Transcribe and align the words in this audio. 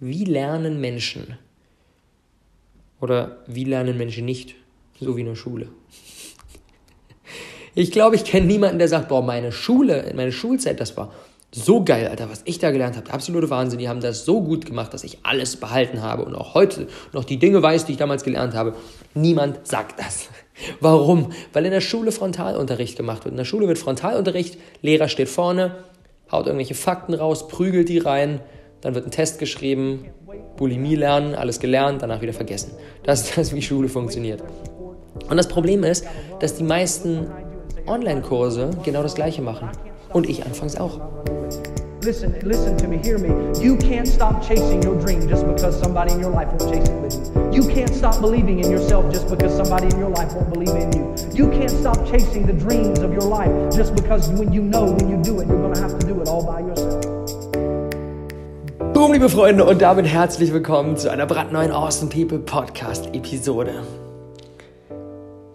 wie 0.00 0.24
lernen 0.24 0.80
Menschen 0.80 1.38
oder 3.00 3.38
wie 3.46 3.64
lernen 3.64 3.96
Menschen 3.96 4.24
nicht, 4.24 4.54
so 5.00 5.16
wie 5.16 5.20
in 5.20 5.26
der 5.26 5.34
Schule. 5.34 5.68
Ich 7.74 7.90
glaube, 7.90 8.16
ich 8.16 8.24
kenne 8.24 8.46
niemanden, 8.46 8.78
der 8.78 8.88
sagt, 8.88 9.08
boah, 9.08 9.22
meine 9.22 9.50
Schule, 9.50 10.12
meine 10.14 10.32
Schulzeit, 10.32 10.80
das 10.80 10.96
war 10.96 11.12
so 11.50 11.84
geil, 11.84 12.08
Alter, 12.08 12.28
was 12.30 12.42
ich 12.46 12.58
da 12.58 12.72
gelernt 12.72 12.96
habe. 12.96 13.12
Absolute 13.12 13.48
Wahnsinn. 13.48 13.78
Die 13.78 13.88
haben 13.88 14.00
das 14.00 14.24
so 14.24 14.42
gut 14.42 14.66
gemacht, 14.66 14.92
dass 14.92 15.04
ich 15.04 15.18
alles 15.22 15.56
behalten 15.56 16.02
habe 16.02 16.24
und 16.24 16.34
auch 16.34 16.54
heute 16.54 16.88
noch 17.12 17.24
die 17.24 17.38
Dinge 17.38 17.62
weiß, 17.62 17.86
die 17.86 17.92
ich 17.92 17.98
damals 17.98 18.24
gelernt 18.24 18.54
habe. 18.54 18.74
Niemand 19.14 19.66
sagt 19.66 20.00
das. 20.00 20.28
Warum? 20.80 21.32
Weil 21.52 21.64
in 21.64 21.70
der 21.70 21.80
Schule 21.80 22.10
Frontalunterricht 22.10 22.96
gemacht 22.96 23.24
wird. 23.24 23.32
In 23.32 23.38
der 23.38 23.44
Schule 23.44 23.68
wird 23.68 23.78
Frontalunterricht, 23.78 24.58
Lehrer 24.82 25.08
steht 25.08 25.28
vorne, 25.28 25.76
haut 26.30 26.46
irgendwelche 26.46 26.74
Fakten 26.74 27.14
raus, 27.14 27.46
prügelt 27.46 27.88
die 27.88 27.98
rein, 27.98 28.40
dann 28.84 28.94
wird 28.94 29.06
ein 29.06 29.10
Test 29.10 29.38
geschrieben, 29.38 30.10
Bulimie 30.56 30.94
lernen, 30.94 31.34
alles 31.34 31.58
gelernt, 31.58 32.02
danach 32.02 32.20
wieder 32.20 32.34
vergessen. 32.34 32.72
Das 33.02 33.22
ist 33.22 33.36
das, 33.36 33.54
wie 33.54 33.62
Schule 33.62 33.88
funktioniert. 33.88 34.44
Und 35.28 35.36
das 35.38 35.48
Problem 35.48 35.84
ist, 35.84 36.04
dass 36.40 36.56
die 36.56 36.64
meisten 36.64 37.26
Online-Kurse 37.86 38.70
genau 38.84 39.02
das 39.02 39.14
Gleiche 39.14 39.40
machen. 39.40 39.70
Und 40.12 40.28
ich 40.28 40.44
anfangs 40.44 40.76
auch. 40.76 41.00
Listen, 42.04 42.34
listen 42.42 42.76
to 42.76 42.86
me, 42.86 42.98
hear 43.02 43.18
me. 43.18 43.28
You 43.58 43.76
can't 43.76 44.06
stop 44.06 44.46
chasing 44.46 44.84
your 44.86 44.96
dream 45.00 45.26
just 45.26 45.46
because 45.46 45.80
somebody 45.80 46.12
in 46.12 46.22
your 46.22 46.30
life 46.30 46.48
won't 46.52 46.70
chase 46.70 46.86
it 46.86 47.02
with 47.02 47.14
you. 47.14 47.62
You 47.62 47.66
can't 47.66 47.94
stop 47.94 48.20
believing 48.20 48.58
in 48.62 48.70
yourself 48.70 49.10
just 49.10 49.30
because 49.30 49.56
somebody 49.56 49.86
in 49.86 49.98
your 49.98 50.10
life 50.10 50.34
won't 50.34 50.52
believe 50.52 50.76
in 50.76 50.92
you. 50.92 51.14
You 51.32 51.50
can't 51.50 51.70
stop 51.70 51.96
chasing 52.10 52.44
the 52.44 52.52
dreams 52.52 52.98
of 52.98 53.12
your 53.12 53.22
life 53.22 53.50
just 53.74 53.96
because 53.96 54.28
when 54.28 54.52
you 54.52 54.60
know 54.60 54.84
when 54.84 55.08
you 55.08 55.16
do 55.22 55.40
it, 55.40 55.48
you're 55.48 55.62
going 55.62 55.72
to 55.72 55.80
have 55.80 55.98
to 55.98 56.06
do 56.06 56.20
it 56.20 56.28
all 56.28 56.44
by 56.44 56.60
yourself. 56.60 57.13
Boom, 58.94 59.12
liebe 59.12 59.28
Freunde, 59.28 59.64
und 59.64 59.82
damit 59.82 60.06
herzlich 60.06 60.52
willkommen 60.52 60.96
zu 60.96 61.10
einer 61.10 61.26
brandneuen 61.26 61.72
Awesome 61.72 62.08
People 62.08 62.38
Podcast 62.38 63.06
Episode. 63.12 63.82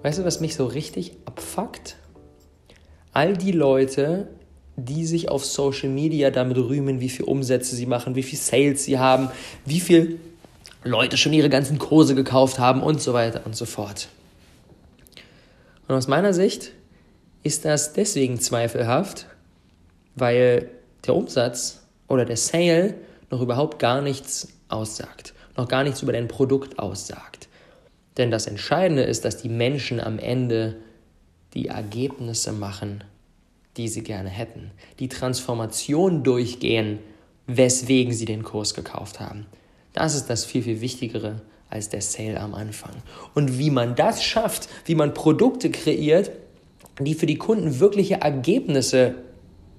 Weißt 0.03 0.19
du, 0.19 0.25
was 0.25 0.41
mich 0.41 0.55
so 0.55 0.65
richtig 0.65 1.13
abfuckt? 1.23 1.95
All 3.13 3.37
die 3.37 3.53
Leute, 3.53 4.27
die 4.75 5.05
sich 5.05 5.29
auf 5.29 5.45
Social 5.45 5.87
Media 5.87 6.31
damit 6.31 6.57
rühmen, 6.57 6.99
wie 6.99 7.07
viel 7.07 7.23
Umsätze 7.23 7.77
sie 7.77 7.85
machen, 7.85 8.15
wie 8.15 8.23
viel 8.23 8.37
Sales 8.37 8.83
sie 8.83 8.99
haben, 8.99 9.29
wie 9.65 9.79
viel 9.79 10.19
Leute 10.83 11.15
schon 11.15 11.31
ihre 11.31 11.49
ganzen 11.49 11.79
Kurse 11.79 12.15
gekauft 12.15 12.59
haben 12.59 12.83
und 12.83 12.99
so 12.99 13.13
weiter 13.13 13.43
und 13.45 13.55
so 13.55 13.65
fort. 13.65 14.09
Und 15.87 15.95
aus 15.95 16.09
meiner 16.09 16.33
Sicht 16.33 16.73
ist 17.43 17.63
das 17.63 17.93
deswegen 17.93 18.41
zweifelhaft, 18.41 19.27
weil 20.15 20.69
der 21.07 21.15
Umsatz 21.15 21.83
oder 22.09 22.25
der 22.25 22.35
Sale 22.37 22.95
noch 23.29 23.41
überhaupt 23.41 23.79
gar 23.79 24.01
nichts 24.01 24.47
aussagt, 24.67 25.33
noch 25.57 25.67
gar 25.67 25.83
nichts 25.83 26.01
über 26.01 26.13
dein 26.13 26.27
Produkt 26.27 26.79
aussagt. 26.79 27.47
Denn 28.17 28.31
das 28.31 28.47
Entscheidende 28.47 29.03
ist, 29.03 29.25
dass 29.25 29.37
die 29.37 29.49
Menschen 29.49 29.99
am 29.99 30.19
Ende 30.19 30.75
die 31.53 31.67
Ergebnisse 31.67 32.51
machen, 32.51 33.03
die 33.77 33.87
sie 33.87 34.03
gerne 34.03 34.29
hätten, 34.29 34.71
die 34.99 35.07
Transformation 35.07 36.23
durchgehen, 36.23 36.99
weswegen 37.47 38.13
sie 38.13 38.25
den 38.25 38.43
Kurs 38.43 38.73
gekauft 38.73 39.19
haben. 39.19 39.45
Das 39.93 40.15
ist 40.15 40.29
das 40.29 40.45
viel, 40.45 40.63
viel 40.63 40.81
Wichtigere 40.81 41.41
als 41.69 41.89
der 41.89 42.01
Sale 42.01 42.39
am 42.39 42.53
Anfang. 42.53 42.93
Und 43.33 43.57
wie 43.57 43.71
man 43.71 43.95
das 43.95 44.23
schafft, 44.23 44.69
wie 44.85 44.95
man 44.95 45.13
Produkte 45.13 45.71
kreiert, 45.71 46.31
die 46.99 47.13
für 47.13 47.25
die 47.25 47.37
Kunden 47.37 47.79
wirkliche 47.79 48.15
Ergebnisse 48.15 49.15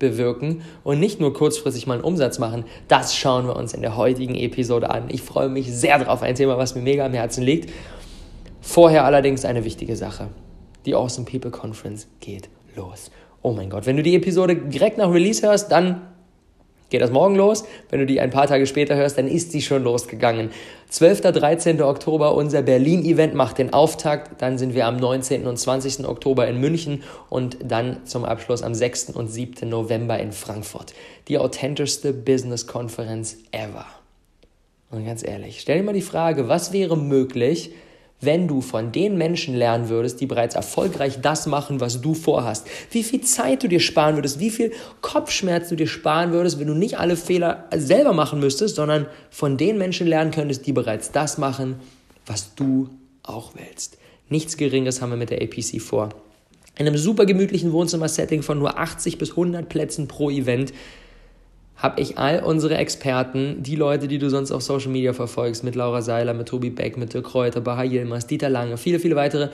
bewirken 0.01 0.63
und 0.83 0.99
nicht 0.99 1.21
nur 1.21 1.33
kurzfristig 1.33 1.87
mal 1.87 1.95
einen 1.95 2.03
Umsatz 2.03 2.41
machen, 2.41 2.65
das 2.89 3.17
schauen 3.17 3.47
wir 3.47 3.55
uns 3.55 3.73
in 3.73 3.83
der 3.83 3.97
heutigen 3.97 4.35
Episode 4.35 4.91
an. 4.91 5.05
Ich 5.09 5.23
freue 5.23 5.49
mich 5.49 5.73
sehr 5.73 6.01
drauf, 6.01 6.23
ein 6.23 6.35
Thema, 6.35 6.59
was 6.59 6.75
mir 6.75 6.83
mega 6.83 7.07
am 7.07 7.13
Herzen 7.13 7.45
liegt. 7.45 7.71
Vorher 8.61 9.05
allerdings 9.05 9.45
eine 9.45 9.65
wichtige 9.65 9.95
Sache. 9.95 10.29
Die 10.87 10.97
Awesome 10.97 11.27
People 11.31 11.53
Conference 11.53 12.09
geht 12.19 12.49
los. 12.75 13.13
Oh 13.43 13.53
mein 13.53 13.71
Gott, 13.71 13.87
wenn 13.87 13.97
du 13.97 14.03
die 14.03 14.17
Episode 14.17 14.57
direkt 14.57 14.99
nach 14.99 15.13
Release 15.13 15.47
hörst, 15.47 15.71
dann 15.71 16.03
geht 16.91 17.01
das 17.01 17.11
morgen 17.11 17.37
los. 17.37 17.65
Wenn 17.89 18.01
du 18.01 18.07
die 18.07 18.21
ein 18.21 18.31
paar 18.31 18.47
Tage 18.47 18.67
später 18.67 18.97
hörst, 18.97 19.17
dann 19.17 19.29
ist 19.29 19.53
sie 19.53 19.63
schon 19.63 19.83
losgegangen. 19.85 20.51
12. 20.91 21.21
13. 21.21 21.81
Oktober, 21.83 22.35
unser 22.35 22.63
Berlin-Event 22.63 23.35
macht 23.35 23.59
den 23.59 23.73
Auftakt. 23.73 24.43
Dann 24.43 24.59
sind 24.59 24.75
wir 24.75 24.87
am 24.87 24.97
19. 24.97 25.47
und 25.47 25.57
20. 25.57 26.07
Oktober 26.07 26.49
in 26.49 26.61
München 26.61 27.05
und 27.29 27.59
dann 27.63 28.05
zum 28.05 28.25
Abschluss 28.25 28.63
am 28.63 28.75
6. 28.75 29.11
und 29.11 29.29
7. 29.29 29.69
November 29.69 30.19
in 30.19 30.33
Frankfurt. 30.33 30.93
Die 31.29 31.39
authentischste 31.39 32.13
Business-Konferenz 32.13 33.39
ever. 33.53 33.87
Und 34.91 35.07
ganz 35.07 35.25
ehrlich, 35.25 35.61
stell 35.61 35.79
dir 35.79 35.85
mal 35.85 35.93
die 35.93 36.03
Frage, 36.03 36.49
was 36.49 36.73
wäre 36.73 36.97
möglich, 36.97 37.71
wenn 38.21 38.49
du 38.49 38.61
von 38.61 38.93
den 38.93 39.17
Menschen 39.17 39.55
lernen 39.55 39.89
würdest, 39.89 40.21
die 40.21 40.27
bereits 40.27 40.55
erfolgreich 40.55 41.21
das 41.21 41.47
machen, 41.47 41.81
was 41.81 42.01
du 42.01 42.15
vorhast. 42.15 42.67
Wie 42.91 43.03
viel 43.03 43.23
Zeit 43.23 43.63
du 43.63 43.69
dir 43.69 43.81
sparen 43.81 44.17
würdest, 44.17 44.41
wie 44.41 44.51
viel 44.51 44.73
Kopfschmerz 45.01 45.69
du 45.69 45.77
dir 45.77 45.87
sparen 45.87 46.33
würdest, 46.33 46.61
wenn 46.61 46.67
du 46.67 46.75
nicht 46.75 46.99
alle 46.99 47.17
Fehler 47.17 47.65
selber 47.75 48.13
machen 48.13 48.41
müsstest, 48.41 48.77
sondern 48.77 49.07
von 49.31 49.57
den 49.57 49.79
Menschen 49.79 50.07
lernen 50.07 50.31
könntest, 50.31 50.67
die 50.67 50.73
bereits 50.73 51.13
das 51.13 51.39
machen, 51.39 51.77
was 52.27 52.55
du 52.55 52.91
auch 53.23 53.53
willst. 53.55 53.99
Nichts 54.29 54.57
Geringes 54.57 55.01
haben 55.01 55.11
wir 55.11 55.17
mit 55.17 55.31
der 55.31 55.43
APC 55.43 55.81
vor. 55.81 56.11
In 56.77 56.87
einem 56.87 56.97
super 56.97 57.27
gemütlichen 57.27 57.73
Wohnzimmer-Setting 57.73 58.43
von 58.43 58.59
nur 58.59 58.79
80 58.79 59.19
bis 59.19 59.31
100 59.31 59.69
Plätzen 59.69 60.09
pro 60.09 60.31
Event 60.31 60.73
habe 61.81 62.01
ich 62.01 62.19
all 62.19 62.43
unsere 62.43 62.77
Experten, 62.77 63.63
die 63.63 63.75
Leute, 63.75 64.07
die 64.07 64.19
du 64.19 64.29
sonst 64.29 64.53
auf 64.53 64.63
Social 64.63 64.91
Media 64.91 65.15
verfolgst, 65.15 65.65
mit 65.65 65.75
Laura 65.75 66.03
Seiler, 66.03 66.35
mit 66.35 66.49
Tobi 66.49 66.69
Beck, 66.69 66.99
mit 66.99 67.15
Dirk 67.15 67.27
Kräuter, 67.27 67.63
Baha 67.63 67.85
Yilmaz, 67.85 68.27
Dieter 68.27 68.51
Lange, 68.51 68.77
viele, 68.77 69.01
viele 69.01 69.17
weitere, 69.17 69.49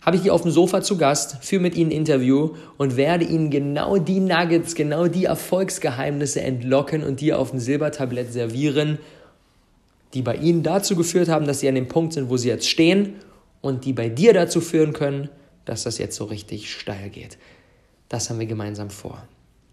habe 0.00 0.16
ich 0.16 0.22
die 0.22 0.30
auf 0.30 0.42
dem 0.42 0.50
Sofa 0.50 0.80
zu 0.80 0.96
Gast, 0.96 1.44
führe 1.44 1.60
mit 1.60 1.76
ihnen 1.76 1.90
Interview 1.90 2.54
und 2.78 2.96
werde 2.96 3.26
ihnen 3.26 3.50
genau 3.50 3.98
die 3.98 4.20
Nuggets, 4.20 4.74
genau 4.74 5.08
die 5.08 5.26
Erfolgsgeheimnisse 5.26 6.40
entlocken 6.40 7.04
und 7.04 7.20
dir 7.20 7.38
auf 7.38 7.50
dem 7.50 7.60
Silbertablett 7.60 8.32
servieren, 8.32 8.98
die 10.14 10.22
bei 10.22 10.36
ihnen 10.36 10.62
dazu 10.62 10.96
geführt 10.96 11.28
haben, 11.28 11.46
dass 11.46 11.60
sie 11.60 11.68
an 11.68 11.74
dem 11.74 11.88
Punkt 11.88 12.14
sind, 12.14 12.30
wo 12.30 12.38
sie 12.38 12.48
jetzt 12.48 12.68
stehen 12.68 13.16
und 13.60 13.84
die 13.84 13.92
bei 13.92 14.08
dir 14.08 14.32
dazu 14.32 14.62
führen 14.62 14.94
können, 14.94 15.28
dass 15.66 15.82
das 15.82 15.98
jetzt 15.98 16.16
so 16.16 16.24
richtig 16.24 16.72
steil 16.72 17.10
geht. 17.10 17.36
Das 18.08 18.30
haben 18.30 18.38
wir 18.38 18.46
gemeinsam 18.46 18.88
vor. 18.88 19.22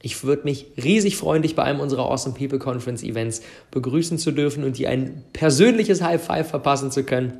Ich 0.05 0.23
würde 0.23 0.43
mich 0.43 0.67
riesig 0.77 1.17
freuen, 1.17 1.41
dich 1.41 1.55
bei 1.55 1.63
einem 1.63 1.79
unserer 1.79 2.03
Awesome 2.03 2.35
People 2.35 2.59
Conference 2.59 3.01
Events 3.01 3.41
begrüßen 3.71 4.19
zu 4.19 4.31
dürfen 4.31 4.63
und 4.63 4.77
dir 4.77 4.91
ein 4.91 5.23
persönliches 5.33 6.03
High 6.03 6.23
Five 6.23 6.47
verpassen 6.47 6.91
zu 6.91 7.03
können. 7.03 7.39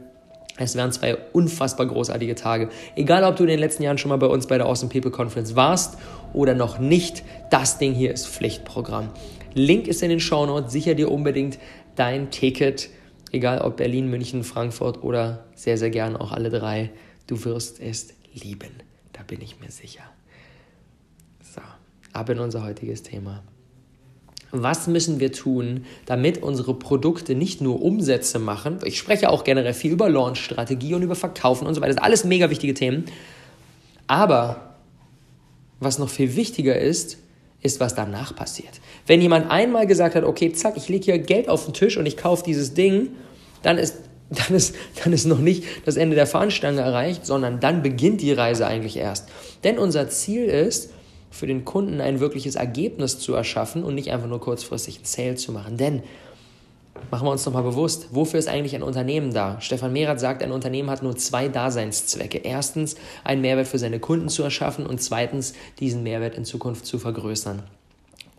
Es 0.58 0.76
wären 0.76 0.92
zwei 0.92 1.16
unfassbar 1.32 1.86
großartige 1.86 2.34
Tage. 2.34 2.70
Egal, 2.96 3.24
ob 3.24 3.36
du 3.36 3.44
in 3.44 3.50
den 3.50 3.60
letzten 3.60 3.84
Jahren 3.84 4.00
schon 4.00 4.10
mal 4.10 4.18
bei 4.18 4.26
uns 4.26 4.48
bei 4.48 4.58
der 4.58 4.66
Awesome 4.66 4.92
People 4.92 5.12
Conference 5.12 5.56
warst 5.56 6.00
oder 6.34 6.56
noch 6.56 6.80
nicht, 6.80 7.22
das 7.52 7.78
Ding 7.78 7.94
hier 7.94 8.12
ist 8.12 8.28
Pflichtprogramm. 8.28 9.12
Link 9.54 9.88
ist 9.88 10.02
in 10.02 10.10
den 10.10 10.20
Show 10.20 10.48
Notes. 10.48 10.74
Sicher 10.74 10.96
dir 10.96 11.12
unbedingt 11.12 11.60
dein 11.96 12.32
Ticket, 12.32 12.90
egal 13.32 13.62
ob 13.62 13.78
Berlin, 13.78 14.10
München, 14.10 14.44
Frankfurt 14.44 15.04
oder 15.04 15.46
sehr, 15.54 15.78
sehr 15.78 15.92
gern 15.92 16.18
auch 16.18 16.32
alle 16.32 16.50
drei. 16.50 16.90
Du 17.28 17.46
wirst 17.46 17.80
es 17.80 18.08
lieben. 18.34 18.72
Da 19.14 19.22
bin 19.22 19.40
ich 19.42 19.60
mir 19.60 19.70
sicher 19.70 20.15
ab 22.16 22.30
in 22.30 22.40
unser 22.40 22.64
heutiges 22.64 23.04
Thema. 23.04 23.44
Was 24.52 24.88
müssen 24.88 25.20
wir 25.20 25.32
tun, 25.32 25.86
damit 26.06 26.42
unsere 26.42 26.74
Produkte 26.74 27.36
nicht 27.36 27.62
nur 27.62 27.82
Umsätze 27.82 28.40
machen? 28.40 28.80
Ich 28.86 28.98
spreche 28.98 29.30
auch 29.30 29.44
generell 29.44 29.74
viel 29.74 29.92
über 29.92 30.10
Launch-Strategie 30.10 30.94
und 30.94 31.02
über 31.02 31.16
Verkaufen 31.16 31.68
und 31.68 31.74
so 31.74 31.82
weiter. 31.82 31.90
Das 31.90 31.96
sind 31.96 32.06
alles 32.06 32.24
mega 32.24 32.50
wichtige 32.50 32.74
Themen. 32.74 33.06
Aber 34.08 34.76
was 35.80 36.00
noch 36.00 36.10
viel 36.10 36.36
wichtiger 36.36 36.78
ist, 36.78 37.18
ist, 37.62 37.80
was 37.80 37.96
danach 37.96 38.36
passiert. 38.36 38.80
Wenn 39.08 39.22
jemand 39.22 39.50
einmal 39.52 39.88
gesagt 39.88 40.16
hat, 40.16 40.24
okay, 40.24 40.54
zack, 40.54 40.78
ich 40.78 40.88
lege 40.88 41.06
hier 41.06 41.20
Geld 41.20 41.50
auf 41.50 41.66
den 41.66 41.74
Tisch 41.74 41.98
und 41.98 42.06
ich 42.06 42.16
kaufe 42.16 42.44
dieses 42.46 42.74
Ding, 42.74 43.10
dann 43.64 43.78
ist, 43.78 43.98
dann, 44.30 44.56
ist, 44.56 44.76
dann 45.04 45.14
ist 45.14 45.26
noch 45.26 45.40
nicht 45.40 45.64
das 45.86 45.98
Ende 45.98 46.16
der 46.16 46.28
Fahnenstange 46.28 46.82
erreicht, 46.82 47.26
sondern 47.26 47.60
dann 47.60 47.82
beginnt 47.82 48.22
die 48.22 48.32
Reise 48.32 48.66
eigentlich 48.68 48.98
erst. 48.98 49.28
Denn 49.64 49.78
unser 49.78 50.10
Ziel 50.10 50.46
ist, 50.46 50.92
für 51.36 51.48
den 51.48 51.66
Kunden 51.66 52.00
ein 52.00 52.20
wirkliches 52.20 52.56
Ergebnis 52.56 53.20
zu 53.20 53.34
erschaffen 53.34 53.84
und 53.84 53.94
nicht 53.96 54.12
einfach 54.12 54.28
nur 54.28 54.40
kurzfristig 54.40 54.98
einen 54.98 55.06
Sale 55.06 55.36
zu 55.36 55.52
machen. 55.52 55.78
Denn 55.78 56.02
machen 57.12 57.28
wir 57.28 57.32
uns 57.32 57.46
nochmal 57.46 57.64
bewusst, 57.64 58.08
wofür 58.12 58.40
ist 58.40 58.48
eigentlich 58.48 58.74
ein 58.74 58.84
Unternehmen 58.84 59.34
da? 59.34 59.60
Stefan 59.60 59.92
Mehrath 59.92 60.22
sagt, 60.22 60.42
ein 60.42 60.54
Unternehmen 60.54 60.90
hat 60.90 61.04
nur 61.04 61.18
zwei 61.18 61.50
Daseinszwecke. 61.50 62.38
Erstens, 62.38 62.96
einen 63.26 63.42
Mehrwert 63.42 63.68
für 63.68 63.80
seine 63.80 64.00
Kunden 64.00 64.30
zu 64.30 64.44
erschaffen 64.44 64.86
und 64.86 65.02
zweitens, 65.02 65.54
diesen 65.80 66.04
Mehrwert 66.04 66.36
in 66.36 66.46
Zukunft 66.46 66.86
zu 66.86 67.00
vergrößern. 67.00 67.64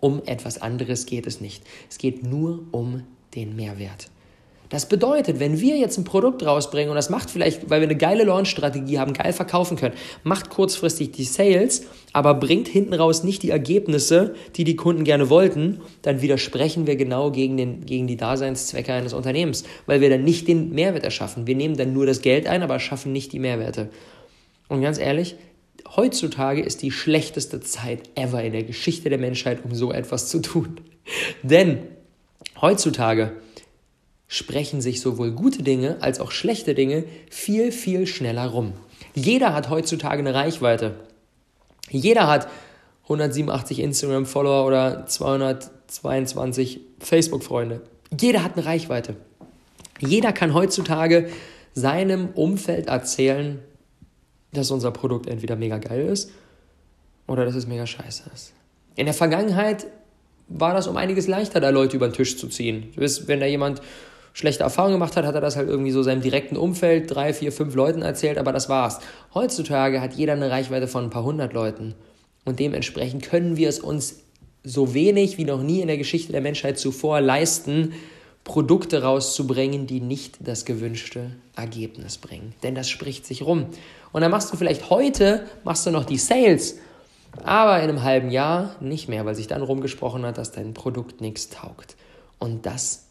Um 0.01 0.23
etwas 0.25 0.63
anderes 0.63 1.05
geht 1.05 1.27
es 1.27 1.41
nicht. 1.41 1.65
Es 1.91 1.99
geht 1.99 2.23
nur 2.23 2.61
um 2.71 3.03
den 3.35 3.57
Mehrwert. 3.57 4.09
Das 4.69 4.89
bedeutet, 4.89 5.39
wenn 5.39 5.61
wir 5.61 5.77
jetzt 5.77 5.97
ein 5.97 6.05
Produkt 6.05 6.45
rausbringen 6.45 6.91
und 6.91 6.97
das 6.97 7.11
macht 7.11 7.31
vielleicht, 7.31 7.71
weil 7.71 7.81
wir 7.81 7.89
eine 7.89 7.97
geile 7.97 8.25
Launch-Strategie 8.25 8.99
haben, 8.99 9.13
geil 9.13 9.33
verkaufen 9.33 9.77
können, 9.77 9.95
macht 10.25 10.51
kurzfristig 10.51 11.13
die 11.13 11.25
Sales, 11.25 11.85
aber 12.13 12.35
bringt 12.35 12.67
hinten 12.67 12.95
raus 12.95 13.23
nicht 13.23 13.43
die 13.43 13.51
Ergebnisse, 13.51 14.35
die 14.57 14.65
die 14.65 14.75
Kunden 14.75 15.05
gerne 15.05 15.31
wollten, 15.31 15.81
dann 16.03 16.21
widersprechen 16.21 16.87
wir 16.87 16.97
genau 16.97 17.31
gegen, 17.31 17.57
den, 17.57 17.87
gegen 17.87 18.07
die 18.07 18.17
Daseinszwecke 18.17 18.93
eines 18.93 19.13
Unternehmens, 19.13 19.65
weil 19.87 20.01
wir 20.01 20.11
dann 20.11 20.25
nicht 20.25 20.49
den 20.49 20.71
Mehrwert 20.73 21.05
erschaffen. 21.05 21.47
Wir 21.47 21.55
nehmen 21.55 21.77
dann 21.77 21.93
nur 21.93 22.07
das 22.07 22.21
Geld 22.21 22.47
ein, 22.47 22.63
aber 22.63 22.81
schaffen 22.81 23.13
nicht 23.13 23.33
die 23.33 23.39
Mehrwerte. 23.39 23.91
Und 24.69 24.83
ganz 24.83 24.99
ehrlich, 24.99 25.37
heutzutage 25.95 26.61
ist 26.61 26.83
die 26.83 26.91
schlechteste 26.91 27.61
Zeit 27.61 28.11
ever 28.17 28.43
in 28.43 28.53
der 28.53 28.65
Geschichte 28.65 29.11
der 29.11 29.19
Menschheit, 29.19 29.61
um 29.65 29.75
so 29.75 29.93
etwas 29.93 30.29
zu 30.29 30.41
tun. 30.41 30.81
Denn 31.43 31.79
heutzutage 32.61 33.33
sprechen 34.29 34.81
sich 34.81 35.01
sowohl 35.01 35.33
gute 35.33 35.63
Dinge 35.63 35.99
als 36.01 36.21
auch 36.21 36.31
schlechte 36.31 36.75
Dinge 36.75 37.05
viel, 37.31 37.73
viel 37.73 38.07
schneller 38.07 38.47
rum. 38.47 38.73
Jeder 39.15 39.55
hat 39.55 39.71
heutzutage 39.71 40.19
eine 40.21 40.35
Reichweite. 40.35 40.97
Jeder 41.91 42.27
hat 42.27 42.49
187 43.05 43.79
Instagram-Follower 43.79 44.67
oder 44.67 45.07
222 45.07 46.81
Facebook-Freunde. 46.99 47.83
Jeder 48.19 48.43
hat 48.43 48.57
eine 48.57 48.67
Reichweite. 48.67 49.17
Jeder 50.01 50.33
kann 50.33 50.55
heutzutage 50.55 51.31
seinem 51.75 52.31
Umfeld 52.31 52.89
erzählen, 52.89 53.61
dass 54.53 54.71
unser 54.71 54.91
Produkt 54.91 55.29
entweder 55.29 55.57
mega 55.57 55.79
geil 55.79 56.09
ist 56.09 56.33
oder 57.27 57.45
dass 57.45 57.55
es 57.55 57.67
mega 57.67 57.87
scheiße 57.87 58.25
ist. 58.35 58.53
In 58.97 59.07
der 59.07 59.15
Vergangenheit 59.15 59.87
war 60.49 60.75
das 60.75 60.87
um 60.87 60.97
einiges 60.97 61.27
leichter, 61.27 61.61
da 61.61 61.71
Leute 61.71 61.97
über 61.97 62.09
den 62.09 62.15
Tisch 62.15 62.39
zu 62.39 62.49
ziehen. 62.49 62.93
Wenn 62.97 63.41
da 63.41 63.47
jemand 63.47 63.83
schlechte 64.37 64.65
Erfahrungen 64.65 64.93
gemacht 64.93 65.17
hat, 65.17 65.25
hat 65.25 65.35
er 65.35 65.41
das 65.41 65.57
halt 65.57 65.67
irgendwie 65.67 65.93
so 65.93 66.03
seinem 66.03 66.21
direkten 66.21 66.59
Umfeld, 66.59 67.11
drei, 67.13 67.33
vier, 67.33 67.53
fünf 67.53 67.75
Leuten 67.75 68.03
erzählt, 68.03 68.37
aber 68.37 68.53
das 68.53 68.69
war's. 68.69 68.99
Heutzutage 69.33 70.03
hat 70.03 70.13
jeder 70.13 70.35
eine 70.35 70.51
Reichweite 70.51 70.89
von 70.89 71.05
ein 71.05 71.11
paar 71.11 71.25
hundert 71.25 71.55
Leuten. 71.55 71.95
Und 72.45 72.61
dementsprechend 72.61 73.23
können 73.23 73.57
wir 73.57 73.71
es 73.71 73.81
uns 73.81 74.17
so 74.63 74.93
wenig 74.93 75.39
wie 75.39 75.47
noch 75.47 75.63
nie 75.63 75.81
in 75.81 75.87
der 75.87 75.97
Geschichte 75.97 76.33
der 76.33 76.43
Menschheit 76.43 76.79
zuvor 76.79 77.23
leisten, 77.23 77.95
Produkte 78.45 79.03
rauszubringen, 79.03 79.87
die 79.87 80.01
nicht 80.01 80.37
das 80.41 80.67
gewünschte 80.67 81.31
Ergebnis 81.57 82.19
bringen. 82.19 82.53
Denn 82.63 82.75
das 82.75 82.91
spricht 82.91 83.25
sich 83.25 83.41
rum. 83.41 83.69
Und 84.13 84.21
dann 84.21 84.31
machst 84.31 84.53
du 84.53 84.59
vielleicht 84.59 84.91
heute, 84.91 85.47
machst 85.65 85.87
du 85.87 85.91
noch 85.91 86.05
die 86.05 86.19
Sales, 86.19 86.77
aber 87.43 87.79
in 87.79 87.89
einem 87.89 88.03
halben 88.03 88.31
Jahr 88.31 88.77
nicht 88.81 89.09
mehr, 89.09 89.25
weil 89.25 89.35
sich 89.35 89.47
dann 89.47 89.63
rumgesprochen 89.63 90.27
hat, 90.27 90.37
dass 90.37 90.53
dein 90.53 90.75
Produkt 90.75 91.23
nichts 91.23 91.49
taugt. 91.49 91.97
Und 92.39 92.67
das 92.67 93.07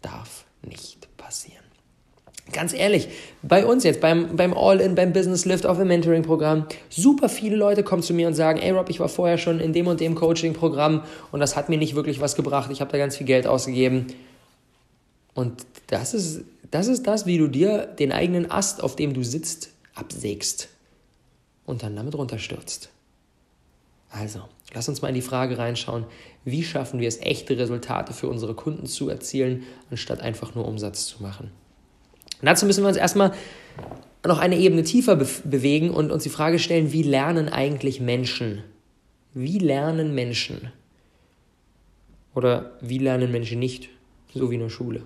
darf 0.00 0.46
nicht 0.66 1.08
passieren. 1.16 1.62
Ganz 2.52 2.74
ehrlich, 2.74 3.08
bei 3.42 3.64
uns 3.64 3.84
jetzt, 3.84 4.00
beim, 4.00 4.36
beim 4.36 4.52
All-In, 4.52 4.94
beim 4.94 5.12
Business 5.12 5.44
Lift 5.44 5.64
auf 5.64 5.78
dem 5.78 5.88
Mentoring-Programm, 5.88 6.66
super 6.90 7.28
viele 7.28 7.56
Leute 7.56 7.84
kommen 7.84 8.02
zu 8.02 8.14
mir 8.14 8.26
und 8.26 8.34
sagen, 8.34 8.58
ey 8.58 8.70
Rob, 8.72 8.90
ich 8.90 8.98
war 8.98 9.08
vorher 9.08 9.38
schon 9.38 9.60
in 9.60 9.72
dem 9.72 9.86
und 9.86 10.00
dem 10.00 10.14
Coaching-Programm 10.16 11.04
und 11.30 11.40
das 11.40 11.54
hat 11.56 11.68
mir 11.68 11.78
nicht 11.78 11.94
wirklich 11.94 12.20
was 12.20 12.34
gebracht, 12.34 12.70
ich 12.72 12.80
habe 12.80 12.90
da 12.90 12.98
ganz 12.98 13.16
viel 13.16 13.26
Geld 13.26 13.46
ausgegeben. 13.46 14.08
Und 15.34 15.64
das 15.86 16.14
ist, 16.14 16.42
das 16.70 16.88
ist 16.88 17.06
das, 17.06 17.26
wie 17.26 17.38
du 17.38 17.48
dir 17.48 17.86
den 17.86 18.12
eigenen 18.12 18.50
Ast, 18.50 18.82
auf 18.82 18.96
dem 18.96 19.14
du 19.14 19.22
sitzt, 19.22 19.70
absägst 19.94 20.68
und 21.64 21.82
dann 21.82 21.94
damit 21.96 22.14
runterstürzt. 22.14 22.90
Also, 24.10 24.40
lass 24.74 24.88
uns 24.88 25.02
mal 25.02 25.08
in 25.08 25.14
die 25.14 25.22
Frage 25.22 25.58
reinschauen, 25.58 26.04
wie 26.44 26.62
schaffen 26.62 27.00
wir 27.00 27.08
es, 27.08 27.20
echte 27.20 27.58
Resultate 27.58 28.12
für 28.12 28.28
unsere 28.28 28.54
Kunden 28.54 28.86
zu 28.86 29.08
erzielen, 29.08 29.64
anstatt 29.90 30.20
einfach 30.20 30.54
nur 30.54 30.66
Umsatz 30.66 31.06
zu 31.06 31.22
machen. 31.22 31.50
Und 32.40 32.46
dazu 32.46 32.66
müssen 32.66 32.82
wir 32.82 32.88
uns 32.88 32.96
erstmal 32.96 33.32
noch 34.24 34.38
eine 34.38 34.56
Ebene 34.56 34.82
tiefer 34.82 35.16
be 35.16 35.26
bewegen 35.44 35.90
und 35.90 36.10
uns 36.10 36.22
die 36.22 36.28
Frage 36.28 36.58
stellen, 36.58 36.92
wie 36.92 37.02
lernen 37.02 37.48
eigentlich 37.48 38.00
Menschen? 38.00 38.62
Wie 39.34 39.58
lernen 39.58 40.14
Menschen? 40.14 40.72
Oder 42.34 42.72
wie 42.80 42.98
lernen 42.98 43.30
Menschen 43.30 43.58
nicht? 43.58 43.88
So 44.34 44.50
wie 44.50 44.54
in 44.54 44.60
der 44.60 44.70
Schule. 44.70 45.02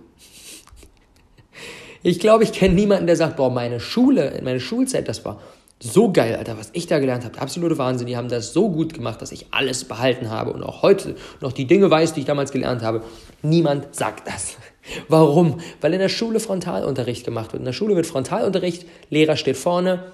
Ich 2.02 2.20
glaube, 2.20 2.44
ich 2.44 2.52
kenne 2.52 2.74
niemanden, 2.74 3.06
der 3.06 3.16
sagt, 3.16 3.36
boah, 3.36 3.50
meine 3.50 3.80
Schule, 3.80 4.40
meine 4.44 4.60
Schulzeit, 4.60 5.08
das 5.08 5.24
war 5.24 5.40
so 5.78 6.10
geil, 6.10 6.36
Alter, 6.36 6.58
was 6.58 6.70
ich 6.72 6.86
da 6.86 6.98
gelernt 6.98 7.24
habe. 7.24 7.38
Absolute 7.38 7.76
Wahnsinn. 7.76 8.06
Die 8.06 8.16
haben 8.16 8.28
das 8.28 8.52
so 8.52 8.70
gut 8.70 8.94
gemacht, 8.94 9.20
dass 9.20 9.30
ich 9.30 9.46
alles 9.50 9.84
behalten 9.84 10.30
habe 10.30 10.52
und 10.52 10.62
auch 10.62 10.82
heute 10.82 11.16
noch 11.40 11.52
die 11.52 11.66
Dinge 11.66 11.90
weiß, 11.90 12.14
die 12.14 12.20
ich 12.20 12.26
damals 12.26 12.50
gelernt 12.50 12.82
habe. 12.82 13.02
Niemand 13.42 13.94
sagt 13.94 14.26
das. 14.26 14.56
Warum? 15.08 15.60
Weil 15.80 15.92
in 15.92 15.98
der 15.98 16.08
Schule 16.08 16.40
Frontalunterricht 16.40 17.24
gemacht 17.24 17.52
wird. 17.52 17.60
In 17.60 17.66
der 17.66 17.74
Schule 17.74 17.94
wird 17.94 18.06
Frontalunterricht, 18.06 18.86
Lehrer 19.10 19.36
steht 19.36 19.56
vorne, 19.56 20.04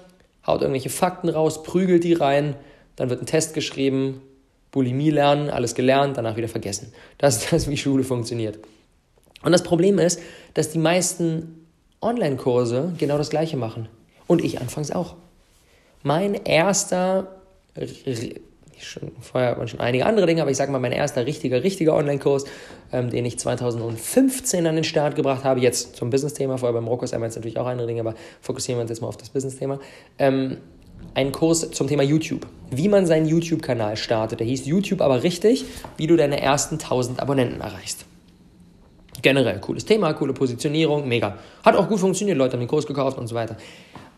haut 0.45 0.61
irgendwelche 0.61 0.89
Fakten 0.89 1.29
raus, 1.29 1.63
prügelt 1.63 2.03
die 2.03 2.13
rein, 2.13 2.55
dann 2.95 3.09
wird 3.09 3.21
ein 3.21 3.25
Test 3.25 3.53
geschrieben, 3.53 4.21
Bulimie 4.71 5.11
lernen, 5.11 5.49
alles 5.49 5.75
gelernt, 5.75 6.17
danach 6.17 6.35
wieder 6.35 6.49
vergessen. 6.49 6.91
Das 7.19 7.37
ist 7.37 7.53
das, 7.53 7.69
wie 7.69 7.77
Schule 7.77 8.03
funktioniert. 8.03 8.59
Und 9.43 9.51
das 9.51 9.63
Problem 9.63 9.99
ist, 9.99 10.19
dass 10.55 10.71
die 10.71 10.79
meisten 10.79 11.67
Online-Kurse 12.01 12.93
genau 12.97 13.17
das 13.17 13.29
Gleiche 13.29 13.55
machen. 13.55 13.87
Und 14.27 14.43
ich 14.43 14.59
anfangs 14.59 14.91
auch. 14.91 15.15
Mein 16.03 16.35
erster, 16.35 17.27
schon, 18.77 19.11
vorher 19.21 19.57
waren 19.57 19.67
schon 19.67 19.79
einige 19.79 20.05
andere 20.05 20.25
Dinge, 20.25 20.41
aber 20.41 20.51
ich 20.51 20.57
sage 20.57 20.71
mal, 20.71 20.79
mein 20.79 20.91
erster 20.91 21.25
richtiger, 21.25 21.63
richtiger 21.63 21.95
Online-Kurs, 21.95 22.43
ähm, 22.91 23.09
den 23.09 23.25
ich 23.25 23.39
2015 23.39 24.67
an 24.67 24.75
den 24.75 24.83
Start 24.83 25.15
gebracht 25.15 25.45
habe, 25.45 25.61
jetzt 25.61 25.95
zum 25.95 26.09
Business-Thema, 26.09 26.57
vorher 26.57 26.73
beim 26.73 26.87
Rockos 26.87 27.13
einmal 27.13 27.29
natürlich 27.29 27.57
auch 27.57 27.65
andere 27.65 27.87
Dinge, 27.87 28.01
aber 28.01 28.15
fokussieren 28.41 28.79
wir 28.79 28.81
uns 28.81 28.89
jetzt 28.89 29.01
mal 29.01 29.07
auf 29.07 29.17
das 29.17 29.29
Business-Thema. 29.29 29.79
Ähm, 30.19 30.57
ein 31.15 31.31
Kurs 31.31 31.71
zum 31.71 31.87
Thema 31.87 32.03
YouTube. 32.03 32.47
Wie 32.71 32.89
man 32.89 33.05
seinen 33.05 33.27
YouTube-Kanal 33.27 33.97
startet. 33.97 34.39
Der 34.39 34.47
hieß 34.47 34.65
YouTube 34.65 35.01
aber 35.01 35.23
richtig, 35.23 35.65
wie 35.97 36.07
du 36.07 36.15
deine 36.15 36.41
ersten 36.41 36.75
1000 36.75 37.19
Abonnenten 37.19 37.61
erreichst. 37.61 38.05
Generell 39.21 39.59
cooles 39.59 39.85
Thema, 39.85 40.13
coole 40.13 40.33
Positionierung, 40.33 41.07
mega. 41.07 41.37
Hat 41.63 41.75
auch 41.75 41.87
gut 41.87 41.99
funktioniert, 41.99 42.37
Leute 42.37 42.53
haben 42.53 42.61
den 42.61 42.67
Kurs 42.67 42.85
gekauft 42.85 43.17
und 43.17 43.27
so 43.27 43.35
weiter. 43.35 43.57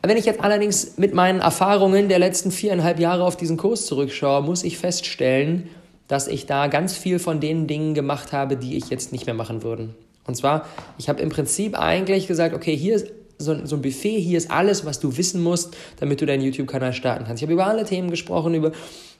Wenn 0.08 0.18
ich 0.18 0.26
jetzt 0.26 0.42
allerdings 0.42 0.98
mit 0.98 1.14
meinen 1.14 1.40
Erfahrungen 1.40 2.10
der 2.10 2.20
letzten 2.20 2.52
viereinhalb 2.52 3.00
Jahre 3.00 3.24
auf 3.24 3.38
diesen 3.38 3.58
Kurs 3.58 3.86
zurückschaue, 3.86 4.44
muss 4.44 4.64
ich 4.64 4.78
feststellen, 4.78 5.70
dass 6.08 6.28
ich 6.28 6.46
da 6.46 6.68
ganz 6.68 6.96
viel 6.96 7.18
von 7.18 7.40
den 7.40 7.66
Dingen 7.66 7.94
gemacht 7.94 8.32
habe, 8.32 8.56
die 8.56 8.78
ich 8.78 8.90
jetzt 8.90 9.12
nicht 9.12 9.26
mehr 9.26 9.34
machen 9.34 9.64
würde. 9.64 9.90
Und 10.28 10.36
zwar, 10.36 10.68
ich 10.98 11.10
habe 11.10 11.22
im 11.22 11.30
Prinzip 11.30 11.80
eigentlich 11.80 12.28
gesagt, 12.28 12.54
okay, 12.54 12.76
hier 12.76 12.96
ist 12.96 13.08
so, 13.38 13.52
ein 13.52 13.82
Buffet, 13.82 14.20
hier 14.20 14.38
ist 14.38 14.50
alles, 14.50 14.86
was 14.86 15.00
du 15.00 15.18
wissen 15.18 15.42
musst, 15.42 15.76
damit 16.00 16.22
du 16.22 16.26
deinen 16.26 16.42
YouTube-Kanal 16.42 16.94
starten 16.94 17.26
kannst. 17.26 17.42
Ich 17.42 17.46
habe 17.46 17.54
über 17.54 17.68
alle 17.68 17.84
Themen 17.84 18.10
gesprochen, 18.10 18.54
über, 18.54 18.72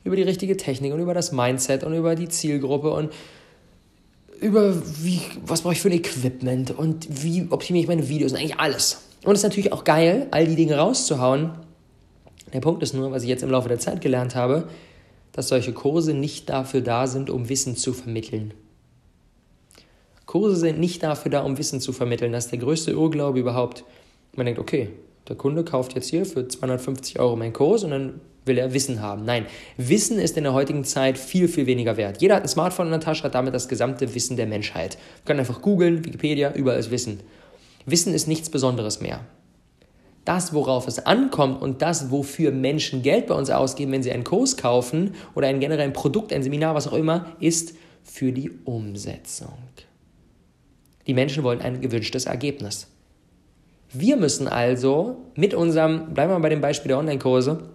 über 0.04 0.16
die 0.16 0.22
richtige 0.22 0.56
Technik 0.56 0.94
und 0.94 1.00
über 1.00 1.14
das 1.14 1.32
Mindset 1.32 1.84
und 1.84 1.94
über 1.94 2.16
die 2.16 2.30
Zielgruppe 2.30 2.92
und 2.92 3.12
über 4.40 4.76
wie, 5.02 5.22
was 5.46 5.62
brauche 5.62 5.74
ich 5.74 5.82
für 5.82 5.90
ein 5.90 5.94
Equipment 5.94 6.72
und 6.72 7.08
wie 7.24 7.48
optimiere 7.50 7.84
ich 7.84 7.88
meine 7.88 8.08
Videos 8.08 8.32
und 8.32 8.38
eigentlich 8.38 8.60
alles. 8.60 9.00
Und 9.26 9.34
es 9.34 9.40
ist 9.40 9.44
natürlich 9.44 9.74
auch 9.74 9.84
geil, 9.84 10.28
all 10.32 10.46
die 10.46 10.56
Dinge 10.56 10.78
rauszuhauen. 10.78 11.52
Der 12.54 12.62
Punkt 12.62 12.84
ist 12.84 12.94
nur, 12.94 13.12
was 13.12 13.24
ich 13.24 13.30
jetzt 13.30 13.44
im 13.44 13.50
Laufe 13.50 13.68
der 13.68 13.80
Zeit 13.80 14.00
gelernt 14.00 14.36
habe, 14.36 14.68
dass 15.32 15.48
solche 15.48 15.74
Kurse 15.74 16.14
nicht 16.14 16.48
dafür 16.50 16.82
da 16.82 17.08
sind, 17.08 17.30
um 17.30 17.50
Wissen 17.50 17.76
zu 17.76 17.92
vermitteln. 17.92 18.54
Kurse 20.28 20.56
sind 20.56 20.80
nicht 20.80 21.02
dafür 21.02 21.32
da, 21.32 21.42
um 21.42 21.58
Wissen 21.58 21.82
zu 21.82 21.92
vermitteln. 21.92 22.32
Das 22.32 22.46
ist 22.46 22.52
der 22.52 22.60
größte 22.60 22.92
Irrglaube 22.92 23.40
überhaupt. 23.40 23.84
Man 24.36 24.46
denkt, 24.46 24.60
okay, 24.60 24.90
der 25.28 25.36
Kunde 25.36 25.64
kauft 25.64 25.96
jetzt 25.96 26.10
hier 26.10 26.26
für 26.26 26.48
250 26.48 27.20
Euro 27.20 27.36
meinen 27.36 27.54
Kurs 27.54 27.84
und 27.84 27.92
dann 27.92 28.22
will 28.46 28.60
er 28.60 28.74
Wissen 28.74 29.02
haben. 29.02 29.26
Nein, 29.26 29.48
Wissen 29.78 30.20
ist 30.20 30.38
in 30.38 30.44
der 30.44 30.54
heutigen 30.54 30.84
Zeit 30.84 31.18
viel, 31.18 31.48
viel 31.48 31.66
weniger 31.66 31.98
wert. 31.98 32.22
Jeder 32.22 32.36
hat 32.36 32.44
ein 32.44 32.50
Smartphone 32.50 32.88
in 32.88 32.92
der 32.92 33.00
Tasche, 33.00 33.24
hat 33.24 33.34
damit 33.34 33.56
das 33.56 33.68
gesamte 33.68 34.14
Wissen 34.14 34.38
der 34.38 34.46
Menschheit. 34.46 34.98
Wir 34.98 35.26
können 35.26 35.40
einfach 35.40 35.64
googeln, 35.64 36.06
Wikipedia, 36.06 36.54
überall 36.54 36.78
ist 36.78 36.92
Wissen. 36.92 37.22
Wissen 37.86 38.14
ist 38.14 38.28
nichts 38.28 38.50
Besonderes 38.50 39.00
mehr. 39.00 39.22
Das, 40.26 40.54
worauf 40.54 40.88
es 40.88 41.06
ankommt 41.06 41.62
und 41.62 41.84
das, 41.84 42.10
wofür 42.10 42.52
Menschen 42.52 43.04
Geld 43.04 43.28
bei 43.28 43.36
uns 43.36 43.52
ausgeben, 43.52 43.92
wenn 43.92 44.02
sie 44.02 44.12
einen 44.12 44.24
Kurs 44.24 44.58
kaufen 44.58 45.14
oder 45.36 45.48
ein 45.48 45.60
generell 45.60 45.86
ein 45.86 45.94
Produkt, 45.94 46.34
ein 46.34 46.42
Seminar, 46.42 46.74
was 46.74 46.88
auch 46.88 46.94
immer, 46.94 47.36
ist 47.40 47.76
für 48.04 48.32
die 48.32 48.52
Umsetzung. 48.66 49.58
Die 51.06 51.14
Menschen 51.14 51.44
wollen 51.44 51.62
ein 51.62 51.80
gewünschtes 51.80 52.26
Ergebnis. 52.26 52.88
Wir 53.94 54.18
müssen 54.18 54.48
also 54.48 55.18
mit 55.36 55.54
unserem, 55.54 56.14
bleiben 56.16 56.32
wir 56.32 56.40
mal 56.40 56.44
bei 56.44 56.50
dem 56.50 56.62
Beispiel 56.62 56.90
der 56.90 56.98
Online-Kurse, 56.98 57.70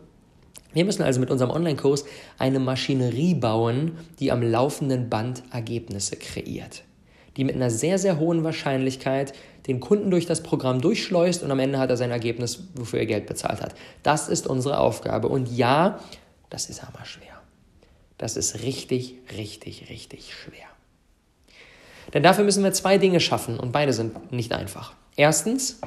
wir 0.72 0.84
müssen 0.84 1.02
also 1.02 1.20
mit 1.20 1.30
unserem 1.30 1.50
Online-Kurs 1.50 2.04
eine 2.38 2.58
Maschinerie 2.58 3.34
bauen, 3.34 3.92
die 4.18 4.30
am 4.30 4.42
laufenden 4.42 5.08
Band 5.08 5.42
Ergebnisse 5.52 6.16
kreiert 6.16 6.84
die 7.40 7.44
mit 7.44 7.56
einer 7.56 7.70
sehr, 7.70 7.99
sehr 7.99 8.18
hohen 8.18 8.44
Wahrscheinlichkeit 8.44 9.32
den 9.66 9.80
Kunden 9.80 10.11
durch 10.11 10.26
das 10.26 10.42
Programm 10.42 10.82
durchschleust 10.82 11.42
und 11.42 11.50
am 11.50 11.59
Ende 11.59 11.78
hat 11.78 11.88
er 11.88 11.97
sein 11.97 12.11
Ergebnis, 12.11 12.64
wofür 12.75 12.99
er 12.99 13.06
Geld 13.06 13.25
bezahlt 13.25 13.62
hat. 13.62 13.75
Das 14.02 14.28
ist 14.28 14.47
unsere 14.47 14.78
Aufgabe. 14.78 15.28
Und 15.28 15.50
ja, 15.50 16.00
das 16.50 16.68
ist 16.68 16.82
aber 16.85 17.06
schwer. 17.06 17.40
Das 18.18 18.37
ist 18.37 18.62
richtig, 18.62 19.14
richtig, 19.38 19.88
richtig 19.88 20.35
schwer. 20.35 20.66
Denn 22.12 22.23
dafür 22.23 22.44
müssen 22.44 22.62
wir 22.62 22.75
zwei 22.75 22.99
Dinge 22.99 23.20
schaffen 23.20 23.59
und 23.59 23.73
beide 23.73 23.94
sind 23.94 24.32
nicht 24.32 24.52
einfach. 24.52 24.92
Erstens 25.16 25.80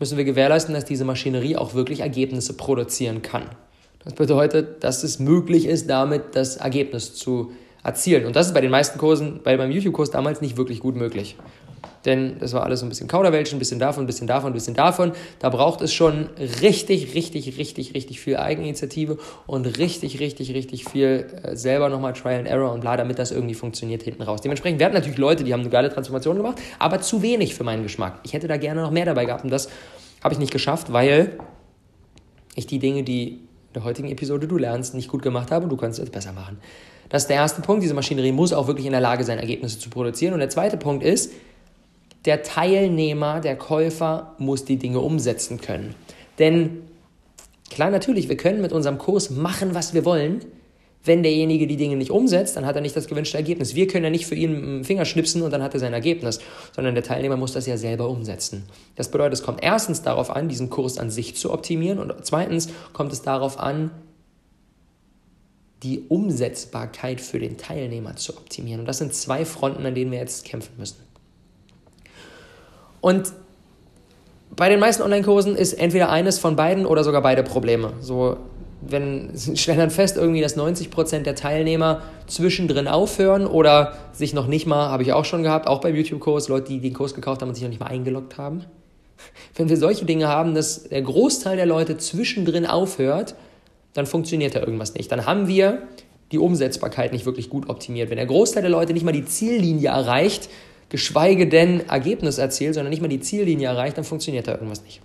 müssen 0.00 0.18
wir 0.18 0.24
gewährleisten, 0.24 0.74
dass 0.74 0.84
diese 0.84 1.04
Maschinerie 1.04 1.56
auch 1.56 1.74
wirklich 1.74 2.00
Ergebnisse 2.00 2.54
produzieren 2.54 3.22
kann. 3.22 3.44
Das 4.02 4.14
bedeutet, 4.14 4.82
dass 4.82 5.04
es 5.04 5.20
möglich 5.20 5.66
ist, 5.66 5.88
damit 5.88 6.34
das 6.34 6.56
Ergebnis 6.56 7.14
zu 7.14 7.52
erzielen. 7.88 8.26
Und 8.26 8.36
das 8.36 8.46
ist 8.46 8.54
bei 8.54 8.60
den 8.60 8.70
meisten 8.70 8.98
Kursen, 8.98 9.40
bei 9.42 9.56
meinem 9.56 9.72
YouTube-Kurs 9.72 10.10
damals 10.10 10.40
nicht 10.40 10.56
wirklich 10.56 10.80
gut 10.80 10.96
möglich 10.96 11.36
denn 12.04 12.38
das 12.38 12.52
war 12.52 12.62
alles 12.62 12.80
so 12.80 12.86
ein 12.86 12.88
bisschen 12.88 13.08
Kauderwelsch, 13.08 13.52
ein 13.52 13.58
bisschen 13.58 13.78
davon, 13.78 14.04
ein 14.04 14.06
bisschen 14.06 14.26
davon, 14.26 14.50
ein 14.50 14.54
bisschen 14.54 14.74
davon. 14.74 15.12
Da 15.38 15.50
braucht 15.50 15.80
es 15.80 15.92
schon 15.92 16.28
richtig, 16.62 17.14
richtig, 17.14 17.58
richtig, 17.58 17.94
richtig 17.94 18.20
viel 18.20 18.36
Eigeninitiative 18.36 19.18
und 19.46 19.66
richtig, 19.78 20.20
richtig, 20.20 20.54
richtig 20.54 20.84
viel 20.84 21.26
äh, 21.42 21.56
selber 21.56 21.88
nochmal 21.88 22.12
Trial 22.12 22.40
and 22.40 22.48
Error 22.48 22.72
und 22.72 22.80
bla, 22.80 22.96
damit 22.96 23.18
das 23.18 23.30
irgendwie 23.30 23.54
funktioniert 23.54 24.02
hinten 24.02 24.22
raus. 24.22 24.40
Dementsprechend, 24.40 24.82
hatten 24.82 24.94
natürlich 24.94 25.18
Leute, 25.18 25.44
die 25.44 25.52
haben 25.52 25.60
eine 25.60 25.70
geile 25.70 25.92
Transformation 25.92 26.36
gemacht, 26.36 26.60
aber 26.78 27.00
zu 27.00 27.22
wenig 27.22 27.54
für 27.54 27.64
meinen 27.64 27.82
Geschmack. 27.82 28.20
Ich 28.22 28.32
hätte 28.32 28.48
da 28.48 28.56
gerne 28.56 28.80
noch 28.80 28.90
mehr 28.90 29.04
dabei 29.04 29.24
gehabt 29.24 29.44
und 29.44 29.50
das 29.50 29.68
habe 30.22 30.34
ich 30.34 30.40
nicht 30.40 30.52
geschafft, 30.52 30.92
weil 30.92 31.38
ich 32.54 32.66
die 32.66 32.78
Dinge, 32.78 33.02
die 33.02 33.28
in 33.28 33.74
der 33.74 33.84
heutigen 33.84 34.08
Episode 34.08 34.48
du 34.48 34.56
lernst, 34.56 34.94
nicht 34.94 35.08
gut 35.08 35.22
gemacht 35.22 35.50
habe 35.50 35.64
und 35.64 35.70
du 35.70 35.76
kannst 35.76 35.98
es 35.98 36.10
besser 36.10 36.32
machen. 36.32 36.58
Das 37.08 37.22
ist 37.22 37.28
der 37.28 37.36
erste 37.36 37.62
Punkt. 37.62 37.82
Diese 37.82 37.94
Maschinerie 37.94 38.32
muss 38.32 38.52
auch 38.52 38.66
wirklich 38.66 38.86
in 38.86 38.92
der 38.92 39.00
Lage 39.00 39.24
sein, 39.24 39.38
Ergebnisse 39.38 39.78
zu 39.78 39.90
produzieren. 39.90 40.34
Und 40.34 40.40
der 40.40 40.50
zweite 40.50 40.76
Punkt 40.76 41.04
ist, 41.04 41.32
der 42.24 42.42
Teilnehmer, 42.42 43.40
der 43.40 43.56
Käufer 43.56 44.34
muss 44.38 44.64
die 44.64 44.76
Dinge 44.76 45.00
umsetzen 45.00 45.60
können. 45.60 45.94
Denn 46.38 46.82
klar, 47.70 47.90
natürlich, 47.90 48.28
wir 48.28 48.36
können 48.36 48.60
mit 48.60 48.72
unserem 48.72 48.98
Kurs 48.98 49.30
machen, 49.30 49.74
was 49.74 49.94
wir 49.94 50.04
wollen. 50.04 50.44
Wenn 51.04 51.22
derjenige 51.22 51.66
die 51.66 51.76
Dinge 51.76 51.96
nicht 51.96 52.10
umsetzt, 52.10 52.56
dann 52.56 52.66
hat 52.66 52.74
er 52.74 52.82
nicht 52.82 52.96
das 52.96 53.06
gewünschte 53.06 53.38
Ergebnis. 53.38 53.74
Wir 53.74 53.86
können 53.86 54.04
ja 54.04 54.10
nicht 54.10 54.26
für 54.26 54.34
ihn 54.34 54.52
dem 54.52 54.84
Finger 54.84 55.04
schnipsen 55.04 55.42
und 55.42 55.52
dann 55.52 55.62
hat 55.62 55.72
er 55.72 55.80
sein 55.80 55.92
Ergebnis, 55.92 56.40
sondern 56.74 56.94
der 56.94 57.04
Teilnehmer 57.04 57.36
muss 57.36 57.52
das 57.52 57.66
ja 57.66 57.76
selber 57.76 58.10
umsetzen. 58.10 58.64
Das 58.96 59.10
bedeutet, 59.10 59.34
es 59.34 59.42
kommt 59.42 59.62
erstens 59.62 60.02
darauf 60.02 60.28
an, 60.28 60.48
diesen 60.48 60.70
Kurs 60.70 60.98
an 60.98 61.08
sich 61.08 61.36
zu 61.36 61.52
optimieren 61.52 61.98
und 61.98 62.12
zweitens 62.22 62.68
kommt 62.92 63.12
es 63.12 63.22
darauf 63.22 63.58
an, 63.60 63.92
die 65.82 66.04
Umsetzbarkeit 66.08 67.20
für 67.20 67.38
den 67.38 67.56
Teilnehmer 67.56 68.16
zu 68.16 68.36
optimieren. 68.36 68.80
Und 68.80 68.86
das 68.86 68.98
sind 68.98 69.14
zwei 69.14 69.44
Fronten, 69.44 69.86
an 69.86 69.94
denen 69.94 70.10
wir 70.10 70.18
jetzt 70.18 70.44
kämpfen 70.44 70.72
müssen. 70.76 70.96
Und 73.00 73.32
bei 74.56 74.68
den 74.68 74.80
meisten 74.80 75.02
Online-Kursen 75.02 75.54
ist 75.54 75.74
entweder 75.74 76.10
eines 76.10 76.38
von 76.38 76.56
beiden 76.56 76.84
oder 76.84 77.04
sogar 77.04 77.22
beide 77.22 77.44
Probleme. 77.44 77.92
So, 78.00 78.38
wenn 78.80 79.30
stellen 79.54 79.78
dann 79.78 79.90
fest, 79.90 80.16
irgendwie, 80.16 80.40
dass 80.40 80.56
90% 80.56 81.20
der 81.20 81.34
Teilnehmer 81.34 82.02
zwischendrin 82.26 82.88
aufhören 82.88 83.46
oder 83.46 83.94
sich 84.12 84.34
noch 84.34 84.48
nicht 84.48 84.66
mal, 84.66 84.88
habe 84.90 85.04
ich 85.04 85.12
auch 85.12 85.24
schon 85.24 85.44
gehabt, 85.44 85.68
auch 85.68 85.80
beim 85.80 85.94
YouTube-Kurs, 85.94 86.48
Leute, 86.48 86.72
die 86.72 86.80
den 86.80 86.94
Kurs 86.94 87.14
gekauft 87.14 87.40
haben 87.40 87.48
und 87.50 87.54
sich 87.54 87.62
noch 87.62 87.70
nicht 87.70 87.80
mal 87.80 87.86
eingeloggt 87.86 88.36
haben. 88.36 88.64
Wenn 89.54 89.68
wir 89.68 89.76
solche 89.76 90.04
Dinge 90.04 90.26
haben, 90.26 90.54
dass 90.54 90.84
der 90.84 91.02
Großteil 91.02 91.56
der 91.56 91.66
Leute 91.66 91.96
zwischendrin 91.98 92.66
aufhört, 92.66 93.36
dann 93.98 94.06
funktioniert 94.06 94.54
da 94.54 94.60
irgendwas 94.60 94.94
nicht. 94.94 95.12
Dann 95.12 95.26
haben 95.26 95.48
wir 95.48 95.82
die 96.32 96.38
Umsetzbarkeit 96.38 97.12
nicht 97.12 97.26
wirklich 97.26 97.50
gut 97.50 97.68
optimiert. 97.68 98.10
Wenn 98.10 98.16
der 98.16 98.26
Großteil 98.26 98.62
der 98.62 98.70
Leute 98.70 98.92
nicht 98.92 99.04
mal 99.04 99.12
die 99.12 99.24
Ziellinie 99.24 99.90
erreicht, 99.90 100.48
geschweige 100.88 101.48
denn 101.48 101.88
Ergebnis 101.88 102.38
erzielt, 102.38 102.74
sondern 102.74 102.90
nicht 102.90 103.02
mal 103.02 103.08
die 103.08 103.20
Ziellinie 103.20 103.68
erreicht, 103.68 103.98
dann 103.98 104.04
funktioniert 104.04 104.46
da 104.46 104.52
irgendwas 104.52 104.82
nicht. 104.84 105.00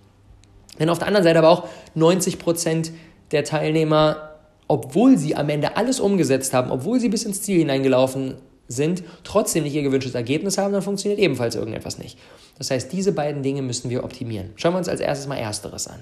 Wenn 0.78 0.90
auf 0.90 1.00
der 1.00 1.08
anderen 1.08 1.24
Seite 1.24 1.40
aber 1.40 1.50
auch 1.50 1.68
90 1.96 2.40
Prozent 2.40 2.92
der 3.32 3.44
Teilnehmer, 3.44 4.38
obwohl 4.68 5.18
sie 5.18 5.36
am 5.36 5.50
Ende 5.50 5.78
alles 5.78 6.00
umgesetzt 6.00 6.54
haben, 6.54 6.72
obwohl 6.72 7.00
sie 7.00 7.10
bis 7.10 7.26
ins 7.26 7.42
Ziel 7.42 7.60
hineingelaufen 7.60 8.36
sind, 8.68 9.04
trotzdem 9.24 9.64
nicht 9.64 9.76
ihr 9.76 9.84
gewünschtes 9.84 10.16
Ergebnis 10.16 10.58
haben, 10.58 10.74
dann 10.74 10.82
funktioniert 10.82 11.20
ebenfalls 11.20 11.56
irgendetwas 11.56 12.00
nicht. 12.00 12.18
Das 12.58 12.72
heißt, 12.72 12.92
diese 12.92 13.12
beiden 13.12 13.44
Dinge 13.44 13.62
müssen 13.62 13.90
wir 13.90 14.04
optimieren. 14.04 14.52
Schauen 14.56 14.74
wir 14.74 14.78
uns 14.78 14.90
als 14.90 15.02
erstes 15.02 15.28
mal 15.28 15.36
Ersteres 15.36 15.88
an. 15.88 16.00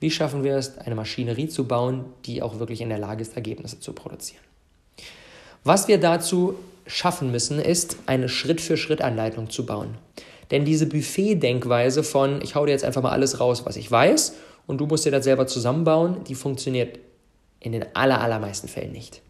Wie 0.00 0.10
schaffen 0.10 0.44
wir 0.44 0.56
es, 0.56 0.78
eine 0.78 0.94
Maschinerie 0.94 1.48
zu 1.48 1.66
bauen, 1.66 2.04
die 2.26 2.42
auch 2.42 2.58
wirklich 2.58 2.80
in 2.80 2.88
der 2.88 2.98
Lage 2.98 3.22
ist, 3.22 3.36
Ergebnisse 3.36 3.80
zu 3.80 3.92
produzieren? 3.92 4.42
Was 5.62 5.88
wir 5.88 5.98
dazu 5.98 6.56
schaffen 6.86 7.30
müssen, 7.30 7.58
ist, 7.58 7.96
eine 8.06 8.28
Schritt-für-Schritt-Anleitung 8.28 9.48
zu 9.48 9.64
bauen. 9.64 9.96
Denn 10.50 10.64
diese 10.64 10.86
Buffet-Denkweise 10.86 12.02
von, 12.02 12.42
ich 12.42 12.54
hau 12.54 12.66
dir 12.66 12.72
jetzt 12.72 12.84
einfach 12.84 13.02
mal 13.02 13.12
alles 13.12 13.40
raus, 13.40 13.64
was 13.64 13.76
ich 13.76 13.90
weiß, 13.90 14.34
und 14.66 14.78
du 14.78 14.86
musst 14.86 15.04
dir 15.04 15.10
das 15.10 15.24
selber 15.24 15.46
zusammenbauen, 15.46 16.24
die 16.24 16.34
funktioniert 16.34 16.98
in 17.60 17.72
den 17.72 17.84
aller, 17.94 18.20
allermeisten 18.20 18.68
Fällen 18.68 18.92
nicht. 18.92 19.22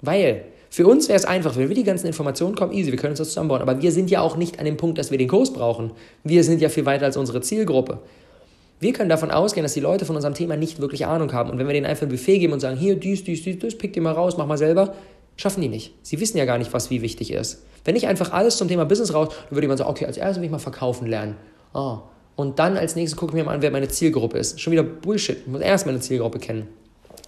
Weil 0.00 0.44
für 0.70 0.86
uns 0.86 1.08
wäre 1.08 1.18
es 1.18 1.26
einfach, 1.26 1.56
wenn 1.56 1.68
wir 1.68 1.76
die 1.76 1.84
ganzen 1.84 2.06
Informationen 2.06 2.54
kommen, 2.54 2.72
easy, 2.72 2.90
wir 2.90 2.98
können 2.98 3.12
uns 3.12 3.18
das 3.18 3.28
zusammenbauen. 3.28 3.60
Aber 3.60 3.82
wir 3.82 3.92
sind 3.92 4.10
ja 4.10 4.22
auch 4.22 4.36
nicht 4.36 4.58
an 4.58 4.64
dem 4.64 4.78
Punkt, 4.78 4.96
dass 4.96 5.10
wir 5.10 5.18
den 5.18 5.28
Kurs 5.28 5.52
brauchen. 5.52 5.92
Wir 6.24 6.44
sind 6.44 6.62
ja 6.62 6.70
viel 6.70 6.86
weiter 6.86 7.04
als 7.04 7.18
unsere 7.18 7.42
Zielgruppe. 7.42 7.98
Wir 8.82 8.92
können 8.92 9.08
davon 9.08 9.30
ausgehen, 9.30 9.62
dass 9.62 9.74
die 9.74 9.80
Leute 9.80 10.04
von 10.04 10.16
unserem 10.16 10.34
Thema 10.34 10.56
nicht 10.56 10.80
wirklich 10.80 11.06
Ahnung 11.06 11.32
haben. 11.32 11.50
Und 11.50 11.58
wenn 11.58 11.66
wir 11.66 11.72
denen 11.72 11.86
einfach 11.86 12.02
ein 12.02 12.08
Buffet 12.10 12.38
geben 12.38 12.52
und 12.52 12.60
sagen, 12.60 12.76
hier, 12.76 12.96
dies, 12.96 13.24
dies, 13.24 13.42
dies, 13.42 13.58
dies, 13.58 13.78
pick 13.78 13.92
dir 13.92 14.02
mal 14.02 14.12
raus, 14.12 14.36
mach 14.36 14.46
mal 14.46 14.58
selber, 14.58 14.94
Schaffen 15.36 15.62
die 15.62 15.68
nicht. 15.68 15.94
Sie 16.02 16.20
wissen 16.20 16.36
ja 16.36 16.44
gar 16.44 16.58
nicht, 16.58 16.72
was 16.72 16.90
wie 16.90 17.02
wichtig 17.02 17.32
ist. 17.32 17.64
Wenn 17.84 17.96
ich 17.96 18.06
einfach 18.06 18.32
alles 18.32 18.58
zum 18.58 18.68
Thema 18.68 18.84
Business 18.84 19.14
raus, 19.14 19.28
dann 19.28 19.56
würde 19.56 19.64
jemand 19.64 19.78
sagen, 19.78 19.90
okay, 19.90 20.06
als 20.06 20.16
erstes 20.16 20.38
will 20.38 20.44
ich 20.44 20.50
mal 20.50 20.58
verkaufen 20.58 21.06
lernen. 21.06 21.36
Ah. 21.74 21.98
Und 22.36 22.58
dann 22.58 22.76
als 22.76 22.96
nächstes 22.96 23.16
gucke 23.16 23.32
ich 23.32 23.34
mir 23.34 23.44
mal 23.44 23.54
an, 23.54 23.62
wer 23.62 23.70
meine 23.70 23.88
Zielgruppe 23.88 24.38
ist. 24.38 24.60
Schon 24.60 24.72
wieder 24.72 24.82
Bullshit. 24.82 25.38
Ich 25.38 25.46
muss 25.46 25.60
erst 25.60 25.86
meine 25.86 26.00
Zielgruppe 26.00 26.38
kennen. 26.38 26.68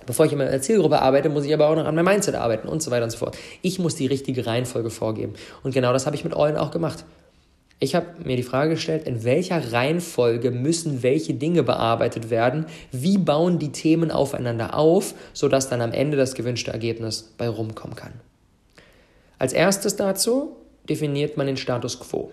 Bevor 0.06 0.26
ich 0.26 0.32
in 0.32 0.38
meiner 0.38 0.60
Zielgruppe 0.60 1.00
arbeite, 1.00 1.28
muss 1.28 1.44
ich 1.44 1.54
aber 1.54 1.68
auch 1.68 1.76
noch 1.76 1.86
an 1.86 1.94
meinem 1.94 2.04
Mindset 2.04 2.34
arbeiten 2.34 2.68
und 2.68 2.82
so 2.82 2.90
weiter 2.90 3.04
und 3.04 3.10
so 3.10 3.18
fort. 3.18 3.36
Ich 3.62 3.78
muss 3.78 3.94
die 3.96 4.06
richtige 4.06 4.46
Reihenfolge 4.46 4.90
vorgeben. 4.90 5.34
Und 5.62 5.74
genau 5.74 5.92
das 5.92 6.06
habe 6.06 6.14
ich 6.14 6.24
mit 6.24 6.36
Eulen 6.36 6.56
auch 6.56 6.70
gemacht. 6.70 7.04
Ich 7.84 7.94
habe 7.94 8.06
mir 8.24 8.36
die 8.36 8.42
Frage 8.42 8.70
gestellt, 8.70 9.06
in 9.06 9.24
welcher 9.24 9.74
Reihenfolge 9.74 10.50
müssen 10.50 11.02
welche 11.02 11.34
Dinge 11.34 11.62
bearbeitet 11.62 12.30
werden? 12.30 12.64
Wie 12.92 13.18
bauen 13.18 13.58
die 13.58 13.72
Themen 13.72 14.10
aufeinander 14.10 14.74
auf, 14.74 15.12
sodass 15.34 15.68
dann 15.68 15.82
am 15.82 15.92
Ende 15.92 16.16
das 16.16 16.34
gewünschte 16.34 16.70
Ergebnis 16.70 17.34
bei 17.36 17.46
rumkommen 17.46 17.94
kann? 17.94 18.14
Als 19.38 19.52
erstes 19.52 19.96
dazu 19.96 20.56
definiert 20.88 21.36
man 21.36 21.46
den 21.46 21.58
Status 21.58 22.00
quo. 22.00 22.32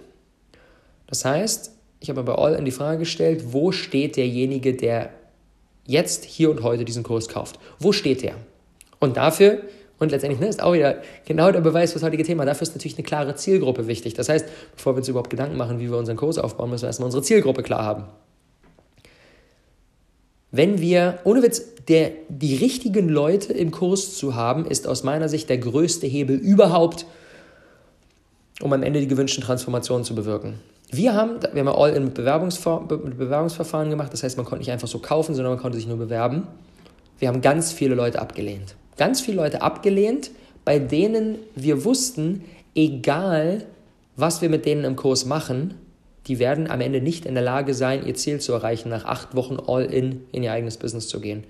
Das 1.07 1.25
heißt, 1.25 1.73
ich 1.99 2.09
habe 2.09 2.23
bei 2.23 2.33
All 2.33 2.53
in 2.53 2.63
die 2.63 2.71
Frage 2.71 2.99
gestellt, 2.99 3.51
wo 3.51 3.73
steht 3.73 4.15
derjenige, 4.15 4.73
der 4.73 5.09
jetzt, 5.85 6.23
hier 6.23 6.49
und 6.49 6.63
heute 6.63 6.85
diesen 6.85 7.03
Kurs 7.03 7.27
kauft? 7.27 7.59
Wo 7.77 7.91
steht 7.91 8.23
der? 8.23 8.35
Und 9.01 9.17
dafür 9.17 9.63
und 10.01 10.11
letztendlich 10.11 10.41
ne, 10.41 10.47
ist 10.47 10.63
auch 10.63 10.73
wieder 10.73 10.97
genau 11.25 11.51
der 11.51 11.61
Beweis 11.61 11.93
für 11.93 11.99
das 11.99 12.07
heutige 12.07 12.23
Thema. 12.23 12.43
Dafür 12.43 12.63
ist 12.63 12.73
natürlich 12.73 12.97
eine 12.97 13.03
klare 13.03 13.35
Zielgruppe 13.35 13.85
wichtig. 13.85 14.15
Das 14.15 14.29
heißt, 14.29 14.45
bevor 14.75 14.93
wir 14.93 14.97
uns 14.97 15.07
überhaupt 15.07 15.29
Gedanken 15.29 15.57
machen, 15.57 15.79
wie 15.79 15.91
wir 15.91 15.97
unseren 15.97 16.17
Kurs 16.17 16.39
aufbauen, 16.39 16.71
müssen 16.71 16.83
wir 16.83 16.87
erstmal 16.87 17.05
unsere 17.05 17.23
Zielgruppe 17.23 17.61
klar 17.61 17.85
haben. 17.85 18.05
Wenn 20.49 20.81
wir, 20.81 21.19
ohne 21.23 21.43
Witz, 21.43 21.75
der, 21.87 22.13
die 22.29 22.55
richtigen 22.55 23.09
Leute 23.09 23.53
im 23.53 23.69
Kurs 23.69 24.15
zu 24.17 24.33
haben, 24.33 24.65
ist 24.65 24.87
aus 24.87 25.03
meiner 25.03 25.29
Sicht 25.29 25.49
der 25.49 25.59
größte 25.59 26.07
Hebel 26.07 26.35
überhaupt, 26.35 27.05
um 28.59 28.73
am 28.73 28.81
Ende 28.81 29.01
die 29.01 29.07
gewünschten 29.07 29.43
Transformationen 29.43 30.03
zu 30.03 30.15
bewirken. 30.15 30.55
Wir 30.89 31.13
haben, 31.13 31.39
wir 31.53 31.63
haben 31.63 31.69
all 31.69 31.95
in 31.95 32.11
Bewerbungsver 32.11 32.81
Bewerbungsverfahren 32.87 33.91
gemacht, 33.91 34.11
das 34.11 34.23
heißt, 34.23 34.35
man 34.35 34.47
konnte 34.47 34.63
nicht 34.63 34.71
einfach 34.71 34.87
so 34.87 34.97
kaufen, 34.97 35.35
sondern 35.35 35.53
man 35.53 35.61
konnte 35.61 35.77
sich 35.77 35.87
nur 35.87 35.97
bewerben. 35.97 36.47
Wir 37.19 37.27
haben 37.27 37.41
ganz 37.41 37.71
viele 37.71 37.93
Leute 37.93 38.19
abgelehnt 38.19 38.75
ganz 38.97 39.21
viele 39.21 39.37
Leute 39.37 39.61
abgelehnt, 39.61 40.31
bei 40.65 40.79
denen 40.79 41.39
wir 41.55 41.83
wussten, 41.85 42.43
egal 42.75 43.65
was 44.15 44.41
wir 44.41 44.49
mit 44.49 44.65
denen 44.65 44.83
im 44.83 44.95
Kurs 44.95 45.25
machen, 45.25 45.75
die 46.27 46.37
werden 46.39 46.69
am 46.69 46.81
Ende 46.81 47.01
nicht 47.01 47.25
in 47.25 47.33
der 47.33 47.43
Lage 47.43 47.73
sein, 47.73 48.05
ihr 48.05 48.13
Ziel 48.13 48.39
zu 48.39 48.53
erreichen, 48.53 48.89
nach 48.89 49.05
acht 49.05 49.35
Wochen 49.35 49.57
all-in 49.65 50.21
in 50.31 50.43
ihr 50.43 50.51
eigenes 50.51 50.77
Business 50.77 51.07
zu 51.07 51.19
gehen. 51.19 51.43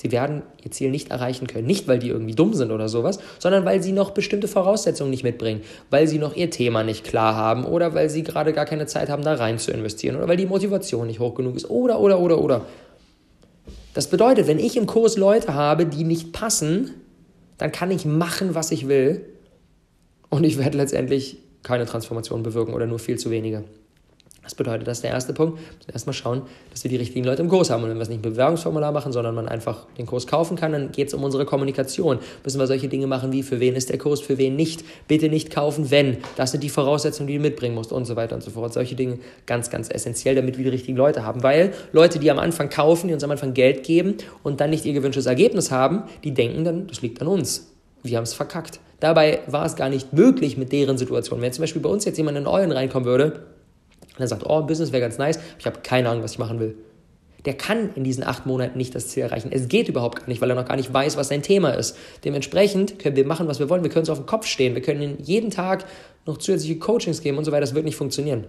Sie 0.00 0.10
werden 0.12 0.40
ihr 0.64 0.70
Ziel 0.70 0.90
nicht 0.90 1.10
erreichen 1.10 1.46
können. 1.46 1.66
Nicht, 1.66 1.86
weil 1.86 1.98
die 1.98 2.08
irgendwie 2.08 2.34
dumm 2.34 2.54
sind 2.54 2.70
oder 2.70 2.88
sowas, 2.88 3.18
sondern 3.38 3.66
weil 3.66 3.82
sie 3.82 3.92
noch 3.92 4.12
bestimmte 4.12 4.48
Voraussetzungen 4.48 5.10
nicht 5.10 5.24
mitbringen. 5.24 5.60
Weil 5.90 6.08
sie 6.08 6.18
noch 6.18 6.34
ihr 6.34 6.48
Thema 6.48 6.82
nicht 6.82 7.04
klar 7.04 7.36
haben 7.36 7.66
oder 7.66 7.92
weil 7.92 8.08
sie 8.08 8.22
gerade 8.22 8.54
gar 8.54 8.64
keine 8.64 8.86
Zeit 8.86 9.10
haben, 9.10 9.22
da 9.22 9.34
rein 9.34 9.58
zu 9.58 9.72
investieren 9.72 10.16
oder 10.16 10.26
weil 10.26 10.38
die 10.38 10.46
Motivation 10.46 11.06
nicht 11.06 11.20
hoch 11.20 11.34
genug 11.34 11.56
ist 11.56 11.68
oder, 11.68 12.00
oder, 12.00 12.18
oder, 12.18 12.40
oder. 12.40 12.64
Das 13.94 14.08
bedeutet, 14.08 14.46
wenn 14.46 14.58
ich 14.58 14.76
im 14.76 14.86
Kurs 14.86 15.16
Leute 15.16 15.54
habe, 15.54 15.86
die 15.86 16.04
nicht 16.04 16.32
passen, 16.32 16.94
dann 17.58 17.72
kann 17.72 17.90
ich 17.90 18.04
machen, 18.04 18.54
was 18.54 18.70
ich 18.70 18.88
will 18.88 19.24
und 20.28 20.44
ich 20.44 20.58
werde 20.58 20.78
letztendlich 20.78 21.38
keine 21.62 21.86
Transformation 21.86 22.42
bewirken 22.42 22.72
oder 22.72 22.86
nur 22.86 22.98
viel 22.98 23.18
zu 23.18 23.30
wenige. 23.30 23.64
Das 24.42 24.54
bedeutet, 24.54 24.88
das 24.88 24.98
ist 24.98 25.04
der 25.04 25.10
erste 25.10 25.34
Punkt. 25.34 25.58
Erstmal 25.92 26.14
schauen, 26.14 26.42
dass 26.70 26.82
wir 26.82 26.88
die 26.88 26.96
richtigen 26.96 27.24
Leute 27.24 27.42
im 27.42 27.48
Kurs 27.48 27.68
haben. 27.68 27.82
Und 27.82 27.90
wenn 27.90 27.98
wir 27.98 28.02
es 28.02 28.08
nicht 28.08 28.20
ein 28.20 28.22
Bewerbungsformular 28.22 28.90
machen, 28.90 29.12
sondern 29.12 29.34
man 29.34 29.46
einfach 29.46 29.86
den 29.98 30.06
Kurs 30.06 30.26
kaufen 30.26 30.56
kann, 30.56 30.72
dann 30.72 30.92
geht 30.92 31.08
es 31.08 31.14
um 31.14 31.22
unsere 31.22 31.44
Kommunikation. 31.44 32.18
Müssen 32.42 32.58
wir 32.58 32.66
solche 32.66 32.88
Dinge 32.88 33.06
machen 33.06 33.32
wie, 33.32 33.42
für 33.42 33.60
wen 33.60 33.76
ist 33.76 33.90
der 33.90 33.98
Kurs, 33.98 34.20
für 34.20 34.38
wen 34.38 34.56
nicht. 34.56 34.82
Bitte 35.08 35.28
nicht 35.28 35.50
kaufen, 35.50 35.90
wenn. 35.90 36.18
Das 36.36 36.52
sind 36.52 36.62
die 36.62 36.70
Voraussetzungen, 36.70 37.26
die 37.26 37.36
du 37.36 37.40
mitbringen 37.40 37.74
musst 37.74 37.92
und 37.92 38.06
so 38.06 38.16
weiter 38.16 38.34
und 38.34 38.42
so 38.42 38.50
fort. 38.50 38.72
Solche 38.72 38.94
Dinge 38.94 39.18
ganz, 39.44 39.68
ganz 39.68 39.90
essentiell, 39.90 40.34
damit 40.34 40.56
wir 40.56 40.64
die 40.64 40.70
richtigen 40.70 40.96
Leute 40.96 41.24
haben. 41.24 41.42
Weil 41.42 41.72
Leute, 41.92 42.18
die 42.18 42.30
am 42.30 42.38
Anfang 42.38 42.70
kaufen, 42.70 43.08
die 43.08 43.14
uns 43.14 43.22
am 43.22 43.30
Anfang 43.30 43.52
Geld 43.52 43.84
geben 43.84 44.16
und 44.42 44.60
dann 44.60 44.70
nicht 44.70 44.86
ihr 44.86 44.94
gewünschtes 44.94 45.26
Ergebnis 45.26 45.70
haben, 45.70 46.04
die 46.24 46.32
denken 46.32 46.64
dann, 46.64 46.86
das 46.86 47.02
liegt 47.02 47.20
an 47.20 47.28
uns. 47.28 47.72
wir 48.02 48.16
haben 48.16 48.24
es 48.24 48.32
verkackt. 48.32 48.80
Dabei 49.00 49.40
war 49.46 49.66
es 49.66 49.76
gar 49.76 49.90
nicht 49.90 50.12
möglich 50.12 50.56
mit 50.56 50.72
deren 50.72 50.96
Situation. 50.96 51.42
Wenn 51.42 51.52
zum 51.52 51.62
Beispiel 51.62 51.82
bei 51.82 51.90
uns 51.90 52.04
jetzt 52.04 52.16
jemand 52.16 52.38
in 52.38 52.46
Eulen 52.46 52.72
reinkommen 52.72 53.06
würde 53.06 53.44
und 54.20 54.24
er 54.24 54.28
sagt, 54.28 54.44
oh, 54.46 54.62
Business 54.62 54.92
wäre 54.92 55.00
ganz 55.00 55.16
nice, 55.16 55.38
ich 55.58 55.64
habe 55.64 55.80
keine 55.82 56.10
Ahnung, 56.10 56.22
was 56.22 56.32
ich 56.32 56.38
machen 56.38 56.60
will. 56.60 56.76
Der 57.46 57.54
kann 57.54 57.94
in 57.94 58.04
diesen 58.04 58.22
acht 58.22 58.44
Monaten 58.44 58.76
nicht 58.76 58.94
das 58.94 59.08
Ziel 59.08 59.22
erreichen. 59.22 59.48
Es 59.50 59.68
geht 59.68 59.88
überhaupt 59.88 60.18
gar 60.18 60.28
nicht, 60.28 60.42
weil 60.42 60.50
er 60.50 60.56
noch 60.56 60.66
gar 60.66 60.76
nicht 60.76 60.92
weiß, 60.92 61.16
was 61.16 61.28
sein 61.28 61.40
Thema 61.40 61.70
ist. 61.70 61.96
Dementsprechend 62.22 62.98
können 62.98 63.16
wir 63.16 63.26
machen, 63.26 63.48
was 63.48 63.58
wir 63.58 63.70
wollen. 63.70 63.82
Wir 63.82 63.88
können 63.90 64.02
es 64.02 64.10
auf 64.10 64.18
den 64.18 64.26
Kopf 64.26 64.44
stehen. 64.44 64.74
Wir 64.74 64.82
können 64.82 65.16
jeden 65.22 65.50
Tag 65.50 65.86
noch 66.26 66.36
zusätzliche 66.36 66.78
Coachings 66.78 67.22
geben 67.22 67.38
und 67.38 67.46
so 67.46 67.50
weiter. 67.50 67.62
Das 67.62 67.74
wird 67.74 67.86
nicht 67.86 67.96
funktionieren. 67.96 68.44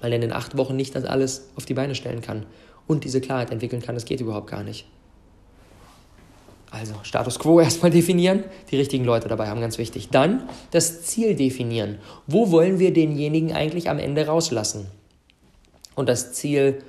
Weil 0.00 0.10
er 0.10 0.16
in 0.16 0.22
den 0.22 0.32
acht 0.32 0.56
Wochen 0.56 0.74
nicht 0.74 0.96
das 0.96 1.04
alles 1.04 1.50
auf 1.54 1.64
die 1.64 1.74
Beine 1.74 1.94
stellen 1.94 2.22
kann 2.22 2.46
und 2.88 3.04
diese 3.04 3.20
Klarheit 3.20 3.52
entwickeln 3.52 3.82
kann. 3.82 3.94
Das 3.94 4.04
geht 4.04 4.20
überhaupt 4.20 4.50
gar 4.50 4.64
nicht. 4.64 4.84
Also 6.70 6.94
Status 7.02 7.38
quo 7.38 7.60
erstmal 7.60 7.90
definieren, 7.90 8.44
die 8.70 8.76
richtigen 8.76 9.04
Leute 9.04 9.28
dabei 9.28 9.48
haben, 9.48 9.60
ganz 9.60 9.78
wichtig. 9.78 10.08
Dann 10.10 10.48
das 10.70 11.02
Ziel 11.02 11.34
definieren. 11.34 11.98
Wo 12.26 12.50
wollen 12.50 12.78
wir 12.78 12.92
denjenigen 12.92 13.52
eigentlich 13.52 13.88
am 13.88 13.98
Ende 13.98 14.26
rauslassen? 14.26 14.86
Und 15.94 16.08
das 16.08 16.32
Ziel 16.32 16.82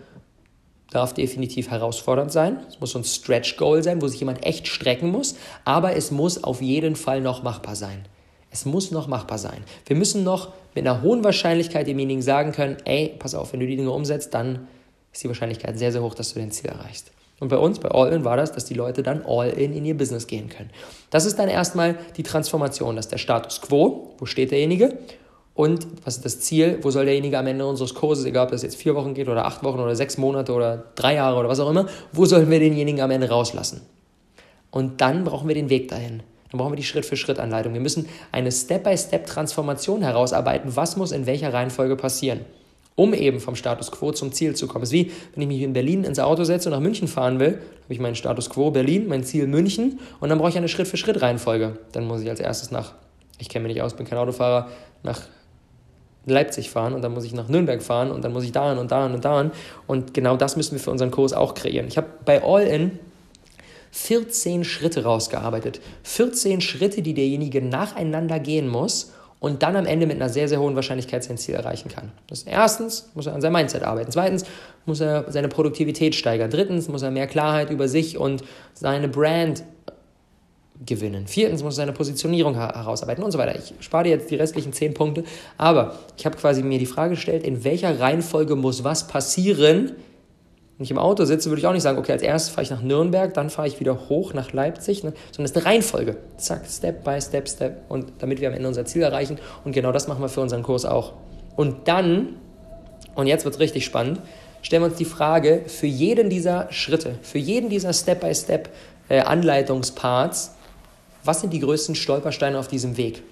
darf 0.91 1.13
definitiv 1.13 1.69
herausfordernd 1.69 2.31
sein. 2.31 2.59
Es 2.69 2.79
muss 2.79 2.91
so 2.91 2.99
ein 2.99 3.03
Stretch 3.03 3.57
Goal 3.57 3.83
sein, 3.83 4.01
wo 4.01 4.07
sich 4.07 4.19
jemand 4.19 4.45
echt 4.45 4.67
strecken 4.67 5.11
muss, 5.11 5.35
aber 5.65 5.95
es 5.95 6.11
muss 6.11 6.43
auf 6.43 6.61
jeden 6.61 6.95
Fall 6.95 7.21
noch 7.21 7.43
machbar 7.43 7.75
sein. 7.75 8.05
Es 8.51 8.65
muss 8.65 8.91
noch 8.91 9.07
machbar 9.07 9.37
sein. 9.37 9.63
Wir 9.85 9.95
müssen 9.95 10.23
noch 10.23 10.53
mit 10.73 10.87
einer 10.87 11.01
hohen 11.01 11.23
Wahrscheinlichkeit 11.23 11.87
demjenigen 11.87 12.21
sagen 12.21 12.51
können, 12.51 12.77
ey, 12.85 13.15
pass 13.19 13.35
auf, 13.35 13.51
wenn 13.51 13.59
du 13.59 13.67
die 13.67 13.75
Dinge 13.75 13.91
umsetzt, 13.91 14.33
dann 14.33 14.67
ist 15.11 15.23
die 15.23 15.27
Wahrscheinlichkeit 15.27 15.77
sehr, 15.77 15.91
sehr 15.91 16.01
hoch, 16.01 16.15
dass 16.15 16.33
du 16.33 16.39
dein 16.39 16.51
Ziel 16.51 16.69
erreichst. 16.69 17.11
Und 17.39 17.49
bei 17.49 17.57
uns, 17.57 17.79
bei 17.79 17.89
All-In, 17.89 18.25
war 18.25 18.35
das, 18.35 18.51
dass 18.51 18.65
die 18.65 18.73
Leute 18.73 19.03
dann 19.03 19.23
All-In 19.25 19.73
in 19.73 19.85
ihr 19.85 19.95
Business 19.95 20.25
gehen 20.25 20.49
können. 20.49 20.71
Das 21.11 21.25
ist 21.25 21.37
dann 21.37 21.49
erstmal 21.49 21.95
die 22.17 22.23
Transformation, 22.23 22.95
das 22.95 23.05
ist 23.05 23.11
der 23.11 23.19
Status 23.19 23.61
quo, 23.61 24.15
wo 24.17 24.25
steht 24.25 24.51
derjenige 24.51 24.97
und 25.53 25.87
was 26.03 26.17
ist 26.17 26.25
das 26.25 26.39
Ziel, 26.39 26.79
wo 26.81 26.89
soll 26.89 27.05
derjenige 27.05 27.37
am 27.37 27.45
Ende 27.45 27.65
unseres 27.65 27.93
Kurses, 27.93 28.25
egal 28.25 28.45
ob 28.45 28.51
das 28.51 28.63
jetzt 28.63 28.75
vier 28.75 28.95
Wochen 28.95 29.13
geht 29.13 29.29
oder 29.29 29.45
acht 29.45 29.63
Wochen 29.63 29.79
oder 29.79 29.95
sechs 29.95 30.17
Monate 30.17 30.51
oder 30.51 30.85
drei 30.95 31.15
Jahre 31.15 31.37
oder 31.37 31.49
was 31.49 31.59
auch 31.59 31.69
immer, 31.69 31.87
wo 32.11 32.25
sollen 32.25 32.49
wir 32.49 32.59
denjenigen 32.59 33.01
am 33.01 33.11
Ende 33.11 33.29
rauslassen? 33.29 33.81
Und 34.71 35.01
dann 35.01 35.23
brauchen 35.23 35.47
wir 35.47 35.55
den 35.55 35.69
Weg 35.69 35.89
dahin. 35.89 36.23
Dann 36.51 36.59
brauchen 36.59 36.71
wir 36.71 36.77
die 36.77 36.83
Schritt-für-Schritt-Anleitung. 36.83 37.73
Wir 37.73 37.81
müssen 37.81 38.07
eine 38.31 38.51
Step-by-Step-Transformation 38.51 40.01
herausarbeiten, 40.01 40.75
was 40.75 40.97
muss 40.97 41.11
in 41.11 41.25
welcher 41.25 41.53
Reihenfolge 41.53 41.95
passieren 41.95 42.41
um 42.97 43.13
eben 43.13 43.39
vom 43.39 43.55
Status 43.55 43.91
quo 43.91 44.11
zum 44.11 44.33
Ziel 44.33 44.55
zu 44.55 44.67
kommen. 44.67 44.83
Es 44.83 44.89
ist 44.89 44.93
wie, 44.93 45.11
wenn 45.33 45.43
ich 45.43 45.47
mich 45.47 45.61
in 45.61 45.71
Berlin 45.71 46.03
ins 46.03 46.17
Auto 46.19 46.43
setze 46.43 46.67
und 46.67 46.73
nach 46.73 46.81
München 46.81 47.07
fahren 47.07 47.39
will, 47.39 47.59
habe 47.83 47.93
ich 47.93 47.99
meinen 47.99 48.15
Status 48.15 48.49
quo 48.49 48.71
Berlin, 48.71 49.07
mein 49.07 49.23
Ziel 49.23 49.45
München 49.45 49.99
und 50.19 50.29
dann 50.29 50.39
brauche 50.39 50.49
ich 50.49 50.57
eine 50.57 50.67
Schritt-für-Schritt-Reihenfolge. 50.67 51.77
Dann 51.91 52.05
muss 52.05 52.21
ich 52.21 52.29
als 52.29 52.39
erstes 52.39 52.71
nach, 52.71 52.93
ich 53.37 53.49
kenne 53.49 53.67
mich 53.67 53.75
nicht 53.75 53.83
aus, 53.83 53.93
bin 53.93 54.07
kein 54.07 54.17
Autofahrer, 54.17 54.69
nach 55.03 55.21
Leipzig 56.25 56.71
fahren 56.71 56.93
und 56.93 57.03
dann 57.03 57.13
muss 57.13 57.23
ich 57.23 57.33
nach 57.33 57.47
Nürnberg 57.47 57.83
fahren 57.83 58.09
und 58.09 58.23
dann 58.23 58.33
muss 58.33 58.43
ich 58.43 58.51
dahin 58.51 58.79
und 58.79 58.91
dahin 58.91 59.13
und 59.13 59.23
dahin. 59.23 59.51
Und 59.85 60.15
genau 60.15 60.35
das 60.35 60.57
müssen 60.57 60.71
wir 60.71 60.79
für 60.79 60.91
unseren 60.91 61.11
Kurs 61.11 61.33
auch 61.33 61.53
kreieren. 61.53 61.87
Ich 61.87 61.97
habe 61.97 62.07
bei 62.25 62.43
All 62.43 62.63
In 62.63 62.99
14 63.91 64.63
Schritte 64.63 65.03
rausgearbeitet. 65.03 65.81
14 66.01 66.61
Schritte, 66.61 67.03
die 67.03 67.13
derjenige 67.13 67.61
nacheinander 67.61 68.39
gehen 68.39 68.67
muss, 68.67 69.13
und 69.39 69.61
dann 69.63 69.75
am 69.75 69.85
Ende 69.85 70.07
mit 70.07 70.15
einer 70.15 70.29
sehr, 70.29 70.47
sehr 70.47 70.59
hohen 70.59 70.75
Wahrscheinlichkeit 70.75 71.23
sein 71.23 71.37
Ziel 71.37 71.55
erreichen 71.55 71.89
kann. 71.89 72.11
Das 72.27 72.43
erstens 72.43 73.09
muss 73.13 73.27
er 73.27 73.35
an 73.35 73.41
seinem 73.41 73.53
Mindset 73.53 73.83
arbeiten. 73.83 74.11
Zweitens 74.11 74.45
muss 74.85 74.99
er 74.99 75.31
seine 75.31 75.47
Produktivität 75.47 76.15
steigern. 76.15 76.49
Drittens 76.49 76.87
muss 76.87 77.03
er 77.03 77.11
mehr 77.11 77.27
Klarheit 77.27 77.69
über 77.69 77.87
sich 77.87 78.17
und 78.17 78.43
seine 78.73 79.07
Brand 79.07 79.63
gewinnen. 80.85 81.27
Viertens 81.27 81.63
muss 81.63 81.73
er 81.75 81.77
seine 81.77 81.93
Positionierung 81.93 82.55
herausarbeiten 82.55 83.23
und 83.23 83.31
so 83.31 83.37
weiter. 83.37 83.57
Ich 83.57 83.73
spare 83.79 84.05
dir 84.05 84.09
jetzt 84.11 84.29
die 84.31 84.35
restlichen 84.35 84.73
zehn 84.73 84.93
Punkte, 84.93 85.23
aber 85.57 85.99
ich 86.17 86.25
habe 86.25 86.37
quasi 86.37 86.63
mir 86.63 86.79
die 86.79 86.85
Frage 86.85 87.11
gestellt, 87.11 87.43
in 87.43 87.63
welcher 87.63 87.99
Reihenfolge 87.99 88.55
muss 88.55 88.83
was 88.83 89.07
passieren, 89.07 89.93
wenn 90.77 90.83
ich 90.83 90.91
im 90.91 90.99
Auto 90.99 91.25
sitze, 91.25 91.49
würde 91.49 91.59
ich 91.59 91.65
auch 91.65 91.73
nicht 91.73 91.81
sagen, 91.81 91.97
okay, 91.97 92.11
als 92.11 92.21
erstes 92.21 92.53
fahre 92.53 92.61
ich 92.61 92.69
nach 92.69 92.83
Nürnberg, 92.83 93.33
dann 93.33 93.49
fahre 93.49 93.67
ich 93.67 93.79
wieder 93.79 94.09
hoch 94.09 94.35
nach 94.35 94.53
Leipzig, 94.53 95.03
ne? 95.03 95.13
sondern 95.31 95.45
es 95.45 95.51
ist 95.51 95.57
eine 95.57 95.65
Reihenfolge. 95.65 96.17
Zack, 96.37 96.65
Step 96.69 97.03
by 97.03 97.19
Step, 97.19 97.49
Step. 97.49 97.81
Und 97.89 98.11
damit 98.19 98.41
wir 98.41 98.47
am 98.47 98.53
Ende 98.53 98.67
unser 98.67 98.85
Ziel 98.85 99.01
erreichen. 99.01 99.39
Und 99.65 99.71
genau 99.71 99.91
das 99.91 100.07
machen 100.07 100.21
wir 100.21 100.29
für 100.29 100.41
unseren 100.41 100.61
Kurs 100.61 100.85
auch. 100.85 101.13
Und 101.55 101.87
dann, 101.87 102.35
und 103.15 103.25
jetzt 103.25 103.43
wird 103.43 103.55
es 103.55 103.59
richtig 103.59 103.85
spannend, 103.85 104.21
stellen 104.61 104.83
wir 104.83 104.87
uns 104.87 104.97
die 104.97 105.05
Frage, 105.05 105.63
für 105.65 105.87
jeden 105.87 106.29
dieser 106.29 106.71
Schritte, 106.71 107.15
für 107.23 107.39
jeden 107.39 107.69
dieser 107.69 107.91
Step 107.93 108.21
by 108.21 108.35
Step 108.35 108.69
äh, 109.09 109.21
Anleitungsparts, 109.21 110.53
was 111.23 111.41
sind 111.41 111.53
die 111.53 111.59
größten 111.59 111.95
Stolpersteine 111.95 112.59
auf 112.59 112.67
diesem 112.67 112.97
Weg? 112.97 113.23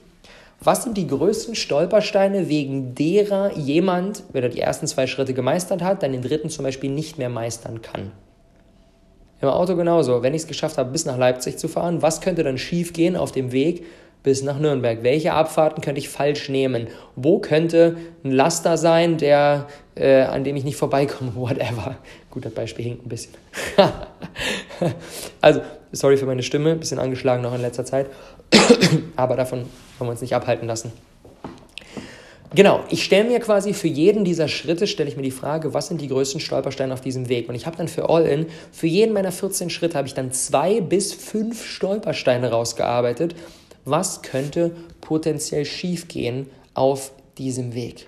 Was 0.62 0.84
sind 0.84 0.98
die 0.98 1.08
größten 1.08 1.56
Stolpersteine, 1.56 2.50
wegen 2.50 2.96
derer 2.96 3.56
jemand, 3.58 4.24
wenn 4.32 4.44
er 4.44 4.50
die 4.50 4.62
ersten 4.62 4.88
zwei 4.88 5.06
Schritte 5.06 5.34
gemeistert 5.34 5.84
hat, 5.84 6.02
dann 6.02 6.12
den 6.12 6.22
dritten 6.22 6.50
zum 6.50 6.64
Beispiel 6.64 6.90
nicht 6.90 7.18
mehr 7.18 7.30
meistern 7.30 7.82
kann? 7.82 8.12
Im 9.42 9.50
Auto 9.50 9.76
genauso. 9.76 10.24
Wenn 10.24 10.34
ich 10.34 10.44
es 10.44 10.48
geschafft 10.48 10.78
habe, 10.78 10.92
bis 10.92 11.06
nach 11.06 11.18
Leipzig 11.18 11.58
zu 11.58 11.68
fahren, 11.68 12.02
was 12.02 12.22
könnte 12.22 12.44
dann 12.44 12.58
schief 12.58 12.94
gehen 12.94 13.16
auf 13.16 13.32
dem 13.32 13.52
Weg 13.52 13.86
bis 14.26 14.44
nach 14.44 14.60
Nürnberg? 14.60 15.04
Welche 15.04 15.34
Abfahrten 15.34 15.82
könnte 15.82 16.00
ich 16.00 16.10
falsch 16.10 16.50
nehmen? 16.50 16.88
Wo 17.16 17.40
könnte 17.40 17.96
ein 18.26 18.32
Laster 18.32 18.76
sein, 18.78 19.18
der, 19.18 19.68
äh, 19.96 20.24
an 20.24 20.44
dem 20.44 20.58
ich 20.58 20.66
nicht 20.66 20.76
vorbeikomme? 20.76 21.32
Whatever. 21.36 21.96
Gut, 22.32 22.44
das 22.44 22.52
Beispiel 22.52 22.86
hinkt 22.86 23.06
ein 23.06 23.10
bisschen. 23.10 23.34
also, 25.42 25.62
sorry 25.94 26.18
für 26.18 26.26
meine 26.26 26.44
Stimme, 26.44 26.72
ein 26.72 26.80
bisschen 26.80 27.00
angeschlagen 27.00 27.44
noch 27.44 27.56
in 27.56 27.62
letzter 27.62 27.86
Zeit. 27.86 28.08
Aber 29.16 29.38
davon 29.38 29.60
wollen 29.60 30.10
wir 30.10 30.12
uns 30.12 30.22
nicht 30.22 30.36
abhalten 30.36 30.68
lassen. 30.68 30.92
Genau, 32.56 32.84
ich 32.90 33.04
stelle 33.04 33.30
mir 33.30 33.40
quasi 33.40 33.74
für 33.74 33.88
jeden 33.88 34.24
dieser 34.24 34.48
Schritte, 34.48 34.88
stelle 34.88 35.10
ich 35.10 35.18
mir 35.18 35.24
die 35.24 35.32
Frage, 35.32 35.74
was 35.74 35.88
sind 35.88 36.00
die 36.00 36.08
größten 36.08 36.40
Stolpersteine 36.40 36.94
auf 36.94 37.02
diesem 37.02 37.28
Weg? 37.30 37.50
Und 37.50 37.56
ich 37.56 37.66
habe 37.66 37.78
dann 37.78 37.88
für 37.88 38.10
All-In, 38.10 38.48
für 38.72 38.88
jeden 38.88 39.14
meiner 39.14 39.32
14 39.32 39.70
Schritte 39.70 39.98
habe 39.98 40.08
ich 40.08 40.14
dann 40.14 40.32
zwei 40.32 40.80
bis 40.80 41.14
fünf 41.14 41.66
Stolpersteine 41.66 42.52
rausgearbeitet. 42.52 43.36
Was 43.86 44.24
könnte 44.24 44.72
potenziell 45.00 45.64
schiefgehen 45.64 46.48
auf 46.74 47.12
diesem 47.38 47.76
Weg? 47.76 48.08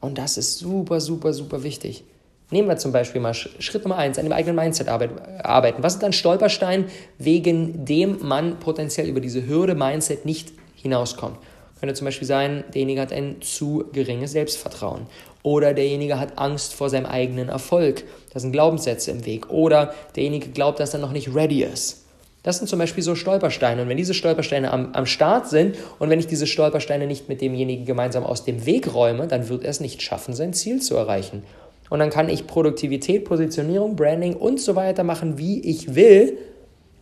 Und 0.00 0.18
das 0.18 0.36
ist 0.36 0.58
super, 0.58 1.00
super, 1.00 1.32
super 1.32 1.62
wichtig. 1.62 2.04
Nehmen 2.50 2.68
wir 2.68 2.76
zum 2.76 2.92
Beispiel 2.92 3.20
mal 3.20 3.34
Schritt 3.34 3.84
Nummer 3.84 3.96
eins, 3.96 4.18
an 4.18 4.24
dem 4.24 4.32
eigenen 4.32 4.56
Mindset 4.56 4.88
arbeiten. 4.88 5.82
Was 5.82 5.96
ist 5.96 6.04
ein 6.04 6.12
Stolperstein, 6.12 6.86
wegen 7.18 7.84
dem 7.84 8.18
man 8.26 8.58
potenziell 8.60 9.08
über 9.08 9.20
diese 9.20 9.46
Hürde 9.46 9.74
Mindset 9.74 10.24
nicht 10.26 10.52
hinauskommt? 10.74 11.38
Könnte 11.80 11.94
zum 11.94 12.04
Beispiel 12.06 12.28
sein, 12.28 12.64
derjenige 12.72 13.00
hat 13.00 13.12
ein 13.12 13.42
zu 13.42 13.84
geringes 13.92 14.32
Selbstvertrauen. 14.32 15.06
Oder 15.42 15.74
derjenige 15.74 16.18
hat 16.18 16.38
Angst 16.38 16.74
vor 16.74 16.88
seinem 16.88 17.06
eigenen 17.06 17.48
Erfolg. 17.48 18.04
Da 18.32 18.40
sind 18.40 18.52
Glaubenssätze 18.52 19.10
im 19.10 19.26
Weg. 19.26 19.50
Oder 19.50 19.94
derjenige 20.16 20.48
glaubt, 20.48 20.80
dass 20.80 20.94
er 20.94 21.00
noch 21.00 21.12
nicht 21.12 21.34
ready 21.34 21.62
ist. 21.62 22.03
Das 22.44 22.58
sind 22.58 22.68
zum 22.68 22.78
Beispiel 22.78 23.02
so 23.02 23.14
Stolpersteine. 23.14 23.82
Und 23.82 23.88
wenn 23.88 23.96
diese 23.96 24.14
Stolpersteine 24.14 24.70
am, 24.70 24.92
am 24.92 25.06
Start 25.06 25.48
sind 25.48 25.76
und 25.98 26.10
wenn 26.10 26.20
ich 26.20 26.26
diese 26.26 26.46
Stolpersteine 26.46 27.06
nicht 27.06 27.28
mit 27.28 27.40
demjenigen 27.40 27.86
gemeinsam 27.86 28.22
aus 28.22 28.44
dem 28.44 28.66
Weg 28.66 28.94
räume, 28.94 29.26
dann 29.26 29.48
wird 29.48 29.64
er 29.64 29.70
es 29.70 29.80
nicht 29.80 30.02
schaffen, 30.02 30.34
sein 30.34 30.52
Ziel 30.52 30.80
zu 30.80 30.94
erreichen. 30.94 31.42
Und 31.88 31.98
dann 31.98 32.10
kann 32.10 32.28
ich 32.28 32.46
Produktivität, 32.46 33.24
Positionierung, 33.24 33.96
Branding 33.96 34.34
und 34.34 34.60
so 34.60 34.76
weiter 34.76 35.04
machen, 35.04 35.38
wie 35.38 35.60
ich 35.60 35.94
will. 35.94 36.36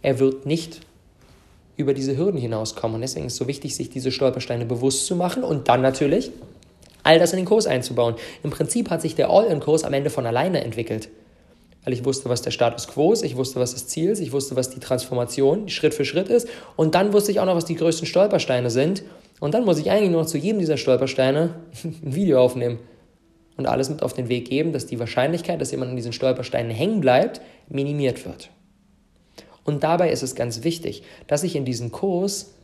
Er 0.01 0.21
wird 0.21 0.47
nicht 0.47 0.81
über 1.77 1.93
diese 1.93 2.17
Hürden 2.17 2.41
hinauskommen. 2.41 2.95
Und 2.95 3.01
deswegen 3.01 3.27
ist 3.27 3.33
es 3.33 3.39
so 3.39 3.49
wichtig, 3.49 3.75
sich 3.75 3.91
diese 3.91 4.13
Stolpersteine 4.13 4.65
bewusst 4.65 5.07
zu 5.07 5.17
machen 5.17 5.43
und 5.43 5.69
dann 5.69 5.83
natürlich 5.83 6.31
all 7.03 7.19
das 7.19 7.33
in 7.33 7.39
den 7.39 7.47
Kurs 7.47 7.67
einzubauen. 7.67 8.15
Im 8.45 8.51
Prinzip 8.51 8.91
hat 8.91 9.03
sich 9.03 9.17
der 9.17 9.29
All-in-Kurs 9.29 9.83
am 9.83 9.93
Ende 9.93 10.11
von 10.11 10.25
alleine 10.25 10.63
entwickelt. 10.63 11.09
Weil 11.85 11.93
ich 11.93 12.05
wusste, 12.05 12.29
was 12.29 12.43
der 12.43 12.53
Status 12.53 12.87
quo 12.87 13.13
ist, 13.13 13.25
ich 13.25 13.37
wusste, 13.37 13.59
was 13.59 13.73
das 13.73 13.89
Ziel 13.89 14.11
ist, 14.11 14.21
ich 14.21 14.33
wusste, 14.33 14.55
was 14.55 14.71
die 14.71 14.79
Transformation 14.79 15.69
Schritt 15.69 15.95
für 15.95 16.05
Schritt 16.05 16.29
ist. 16.29 16.49
Und 16.77 16.95
dann 16.95 17.13
wusste 17.13 17.33
ich 17.33 17.41
auch 17.41 17.47
noch, 17.47 17.57
was 17.57 17.65
die 17.65 17.75
größten 17.75 18.07
Stolpersteine 18.07 18.71
sind. 18.71 19.03
Und 19.41 19.55
dann 19.55 19.65
muss 19.65 19.79
ich 19.79 19.91
eigentlich 19.91 20.11
nur 20.11 20.23
noch 20.23 20.29
zu 20.29 20.39
jedem 20.39 20.61
dieser 20.61 20.77
Stolpersteine 20.77 21.55
ein 21.85 22.15
Video 22.15 22.41
aufnehmen 22.41 22.79
und 23.57 23.67
alles 23.67 23.91
mit 23.91 24.03
auf 24.03 24.15
den 24.15 24.29
Weg 24.29 24.49
geben, 24.49 24.73
dass 24.73 24.87
die 24.87 24.99
Wahrscheinlichkeit, 24.99 25.61
dass 25.61 25.73
jemand 25.73 25.91
an 25.91 25.97
diesen 25.97 26.13
Stolpersteinen 26.13 26.71
hängen 26.71 27.01
bleibt, 27.01 27.41
minimiert 27.69 28.25
wird. 28.25 28.51
Und 29.65 29.85
dabei 29.85 30.11
ist 30.11 30.23
es 30.23 30.35
ganz 30.35 30.65
wichtig, 30.65 31.03
dass 31.27 31.45
ich 31.45 31.55
in 31.55 31.65
diesen 31.65 31.93
Kurs, 31.93 32.55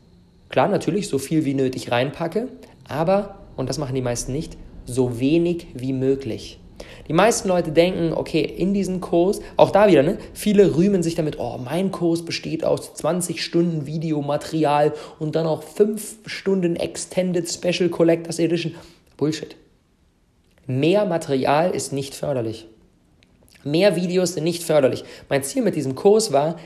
klar 0.48 0.68
natürlich 0.68 1.08
so 1.08 1.18
viel 1.18 1.44
wie 1.44 1.54
nötig 1.54 1.90
reinpacke, 1.90 2.48
aber, 2.88 3.40
und 3.56 3.68
das 3.68 3.78
machen 3.78 3.94
die 3.94 4.02
meisten 4.02 4.32
nicht, 4.32 4.56
so 4.86 5.20
wenig 5.20 5.66
wie 5.74 5.92
möglich. 5.92 6.58
Die 7.08 7.12
meisten 7.12 7.48
Leute 7.48 7.72
denken, 7.72 8.12
okay, 8.12 8.42
in 8.42 8.74
diesem 8.74 9.00
Kurs, 9.00 9.40
auch 9.56 9.70
da 9.70 9.88
wieder, 9.88 10.02
ne, 10.02 10.18
viele 10.34 10.76
rühmen 10.76 11.02
sich 11.02 11.14
damit, 11.14 11.38
oh, 11.38 11.58
mein 11.58 11.90
Kurs 11.90 12.24
besteht 12.24 12.64
aus 12.64 12.94
20 12.94 13.42
Stunden 13.42 13.86
Videomaterial 13.86 14.92
und 15.18 15.34
dann 15.34 15.46
auch 15.46 15.62
5 15.62 16.18
Stunden 16.26 16.76
Extended 16.76 17.48
Special 17.50 17.88
Collectors 17.88 18.38
Edition. 18.38 18.74
Bullshit. 19.16 19.56
Mehr 20.66 21.06
Material 21.06 21.70
ist 21.70 21.92
nicht 21.92 22.14
förderlich. 22.14 22.66
Mehr 23.64 23.96
Videos 23.96 24.34
sind 24.34 24.44
nicht 24.44 24.62
förderlich. 24.62 25.04
Mein 25.28 25.42
Ziel 25.42 25.62
mit 25.62 25.74
diesem 25.74 25.94
Kurs 25.94 26.32
war, 26.32 26.56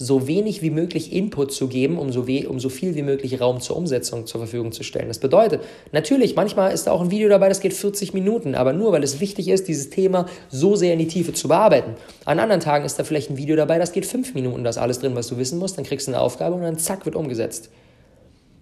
so 0.00 0.28
wenig 0.28 0.62
wie 0.62 0.70
möglich 0.70 1.12
Input 1.12 1.52
zu 1.52 1.66
geben, 1.66 1.98
um 1.98 2.12
so, 2.12 2.24
um 2.48 2.60
so 2.60 2.68
viel 2.68 2.94
wie 2.94 3.02
möglich 3.02 3.40
Raum 3.40 3.60
zur 3.60 3.76
Umsetzung 3.76 4.26
zur 4.26 4.40
Verfügung 4.40 4.70
zu 4.70 4.84
stellen. 4.84 5.08
Das 5.08 5.18
bedeutet, 5.18 5.62
natürlich, 5.90 6.36
manchmal 6.36 6.72
ist 6.72 6.86
da 6.86 6.92
auch 6.92 7.00
ein 7.00 7.10
Video 7.10 7.28
dabei, 7.28 7.48
das 7.48 7.58
geht 7.58 7.74
40 7.74 8.14
Minuten, 8.14 8.54
aber 8.54 8.72
nur, 8.72 8.92
weil 8.92 9.02
es 9.02 9.18
wichtig 9.18 9.48
ist, 9.48 9.66
dieses 9.66 9.90
Thema 9.90 10.26
so 10.50 10.76
sehr 10.76 10.92
in 10.92 11.00
die 11.00 11.08
Tiefe 11.08 11.32
zu 11.32 11.48
bearbeiten. 11.48 11.94
An 12.24 12.38
anderen 12.38 12.60
Tagen 12.60 12.84
ist 12.84 12.96
da 12.96 13.02
vielleicht 13.02 13.30
ein 13.30 13.36
Video 13.36 13.56
dabei, 13.56 13.78
das 13.78 13.90
geht 13.90 14.06
5 14.06 14.34
Minuten, 14.34 14.62
da 14.62 14.70
ist 14.70 14.78
alles 14.78 15.00
drin, 15.00 15.16
was 15.16 15.26
du 15.26 15.36
wissen 15.36 15.58
musst, 15.58 15.76
dann 15.76 15.84
kriegst 15.84 16.06
du 16.06 16.12
eine 16.12 16.20
Aufgabe 16.20 16.54
und 16.54 16.62
dann 16.62 16.78
zack, 16.78 17.04
wird 17.04 17.16
umgesetzt. 17.16 17.68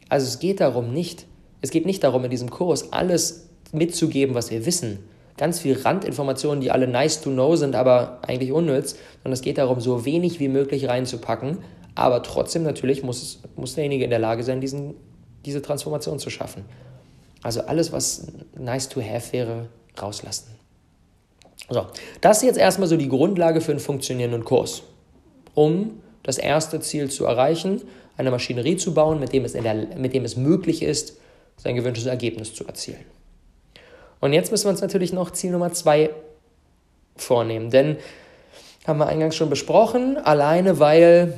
Also 0.09 0.27
es 0.27 0.39
geht 0.39 0.61
darum 0.61 0.95
nicht, 0.95 1.27
es 1.61 1.71
geht 1.71 1.85
nicht 1.85 2.03
darum, 2.03 2.25
in 2.25 2.31
diesem 2.31 2.49
Kurs 2.49 2.93
alles 2.95 3.49
mitzugeben, 3.73 4.35
was 4.35 4.51
wir 4.51 4.65
wissen, 4.65 5.01
ganz 5.37 5.61
viel 5.61 5.79
Randinformationen, 5.79 6.61
die 6.61 6.71
alle 6.71 6.87
nice 6.87 7.21
to 7.21 7.31
know 7.31 7.57
sind, 7.57 7.75
aber 7.75 8.21
eigentlich 8.23 8.53
unnütz, 8.53 8.97
sondern 9.23 9.33
es 9.33 9.43
geht 9.43 9.59
darum, 9.59 9.81
so 9.81 10.05
wenig 10.05 10.41
wie 10.41 10.49
möglich 10.49 10.89
reinzupacken. 10.89 11.59
Aber 11.95 12.23
trotzdem 12.23 12.63
natürlich 12.63 13.03
muss, 13.03 13.41
muss 13.57 13.75
derjenige 13.75 14.05
in 14.05 14.11
der 14.11 14.19
Lage 14.19 14.43
sein, 14.43 14.61
diesen, 14.61 14.95
diese 15.45 15.63
Transformation 15.63 16.19
zu 16.19 16.31
schaffen. 16.31 16.65
Also 17.43 17.63
alles, 17.63 17.93
was 17.93 18.27
nice 18.59 18.89
to 18.89 19.01
have 19.01 19.33
wäre, 19.33 19.69
rauslassen. 20.01 20.57
So, 21.69 21.87
das 22.21 22.39
ist 22.39 22.43
jetzt 22.45 22.59
erstmal 22.59 22.89
so 22.89 22.97
die 22.97 23.09
Grundlage 23.09 23.61
für 23.61 23.73
einen 23.73 23.81
funktionierenden 23.81 24.45
Kurs, 24.45 24.83
um 25.55 26.03
das 26.23 26.39
erste 26.39 26.81
Ziel 26.81 27.11
zu 27.11 27.25
erreichen, 27.25 27.83
eine 28.17 28.31
Maschinerie 28.31 28.77
zu 28.77 28.95
bauen, 28.95 29.21
mit 29.21 29.33
dem 29.33 29.45
es, 29.45 29.53
der, 29.53 29.75
mit 29.97 30.15
dem 30.15 30.25
es 30.25 30.37
möglich 30.37 30.83
ist, 30.83 31.19
sein 31.57 31.77
gewünschtes 31.77 32.07
Ergebnis 32.07 32.55
zu 32.55 32.67
erzielen. 32.67 33.05
Und 34.21 34.33
jetzt 34.33 34.51
müssen 34.51 34.65
wir 34.65 34.71
uns 34.71 34.81
natürlich 34.81 35.13
noch 35.13 35.31
Ziel 35.31 35.51
Nummer 35.51 35.73
zwei 35.73 36.11
vornehmen, 37.17 37.71
denn 37.71 37.97
haben 38.87 38.99
wir 38.99 39.07
eingangs 39.07 39.35
schon 39.35 39.51
besprochen, 39.51 40.17
alleine 40.17 40.79
weil 40.79 41.35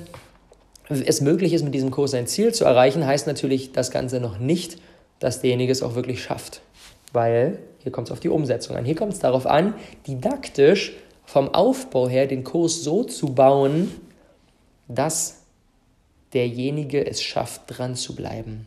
es 0.88 1.20
möglich 1.20 1.52
ist, 1.52 1.64
mit 1.64 1.74
diesem 1.74 1.90
Kurs 1.90 2.14
ein 2.14 2.26
Ziel 2.26 2.52
zu 2.52 2.64
erreichen, 2.64 3.06
heißt 3.06 3.26
natürlich 3.26 3.72
das 3.72 3.90
Ganze 3.90 4.20
noch 4.20 4.38
nicht, 4.38 4.78
dass 5.18 5.40
derjenige 5.40 5.72
es 5.72 5.82
auch 5.82 5.94
wirklich 5.94 6.22
schafft. 6.22 6.60
Weil 7.12 7.58
hier 7.82 7.92
kommt 7.92 8.08
es 8.08 8.12
auf 8.12 8.20
die 8.20 8.28
Umsetzung 8.28 8.76
an. 8.76 8.84
Hier 8.84 8.96
kommt 8.96 9.12
es 9.12 9.18
darauf 9.18 9.46
an, 9.46 9.74
didaktisch 10.06 10.94
vom 11.24 11.52
Aufbau 11.54 12.08
her 12.08 12.26
den 12.26 12.44
Kurs 12.44 12.82
so 12.82 13.04
zu 13.04 13.34
bauen, 13.34 13.90
dass 14.88 15.42
derjenige 16.32 17.06
es 17.06 17.22
schafft, 17.22 17.62
dran 17.66 17.94
zu 17.94 18.14
bleiben. 18.14 18.66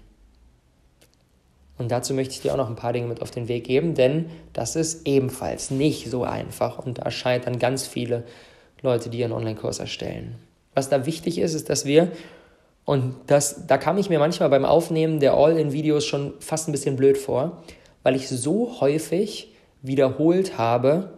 Und 1.82 1.92
dazu 1.92 2.14
möchte 2.14 2.36
ich 2.36 2.42
dir 2.42 2.54
auch 2.54 2.58
noch 2.58 2.70
ein 2.70 2.76
paar 2.76 2.94
Dinge 2.94 3.08
mit 3.08 3.24
auf 3.24 3.32
den 3.32 3.48
Weg 3.48 3.64
geben, 3.64 3.96
denn 3.96 4.28
das 4.54 4.76
ist 4.76 5.08
ebenfalls 5.08 5.72
nicht 5.72 6.12
so 6.12 6.24
einfach 6.24 6.78
und 6.78 7.00
da 7.00 7.10
scheitern 7.10 7.58
ganz 7.58 7.88
viele 7.88 8.24
Leute, 8.84 9.10
die 9.10 9.18
ihren 9.18 9.32
Online-Kurs 9.32 9.80
erstellen. 9.80 10.36
Was 10.76 10.90
da 10.90 11.08
wichtig 11.08 11.40
ist, 11.40 11.56
ist, 11.56 11.72
dass 11.72 11.86
wir, 11.86 12.12
und 12.86 13.16
das, 13.26 13.66
da 13.66 13.80
kam 13.80 13.98
ich 13.98 14.10
mir 14.10 14.20
manchmal 14.20 14.50
beim 14.50 14.64
Aufnehmen 14.64 15.20
der 15.20 15.34
All-in-Videos 15.34 16.06
schon 16.06 16.34
fast 16.40 16.70
ein 16.70 16.72
bisschen 16.72 16.98
blöd 16.98 17.18
vor, 17.18 17.64
weil 18.04 18.16
ich 18.16 18.30
so 18.30 18.80
häufig 18.80 19.52
wiederholt 19.82 20.60
habe, 20.60 21.14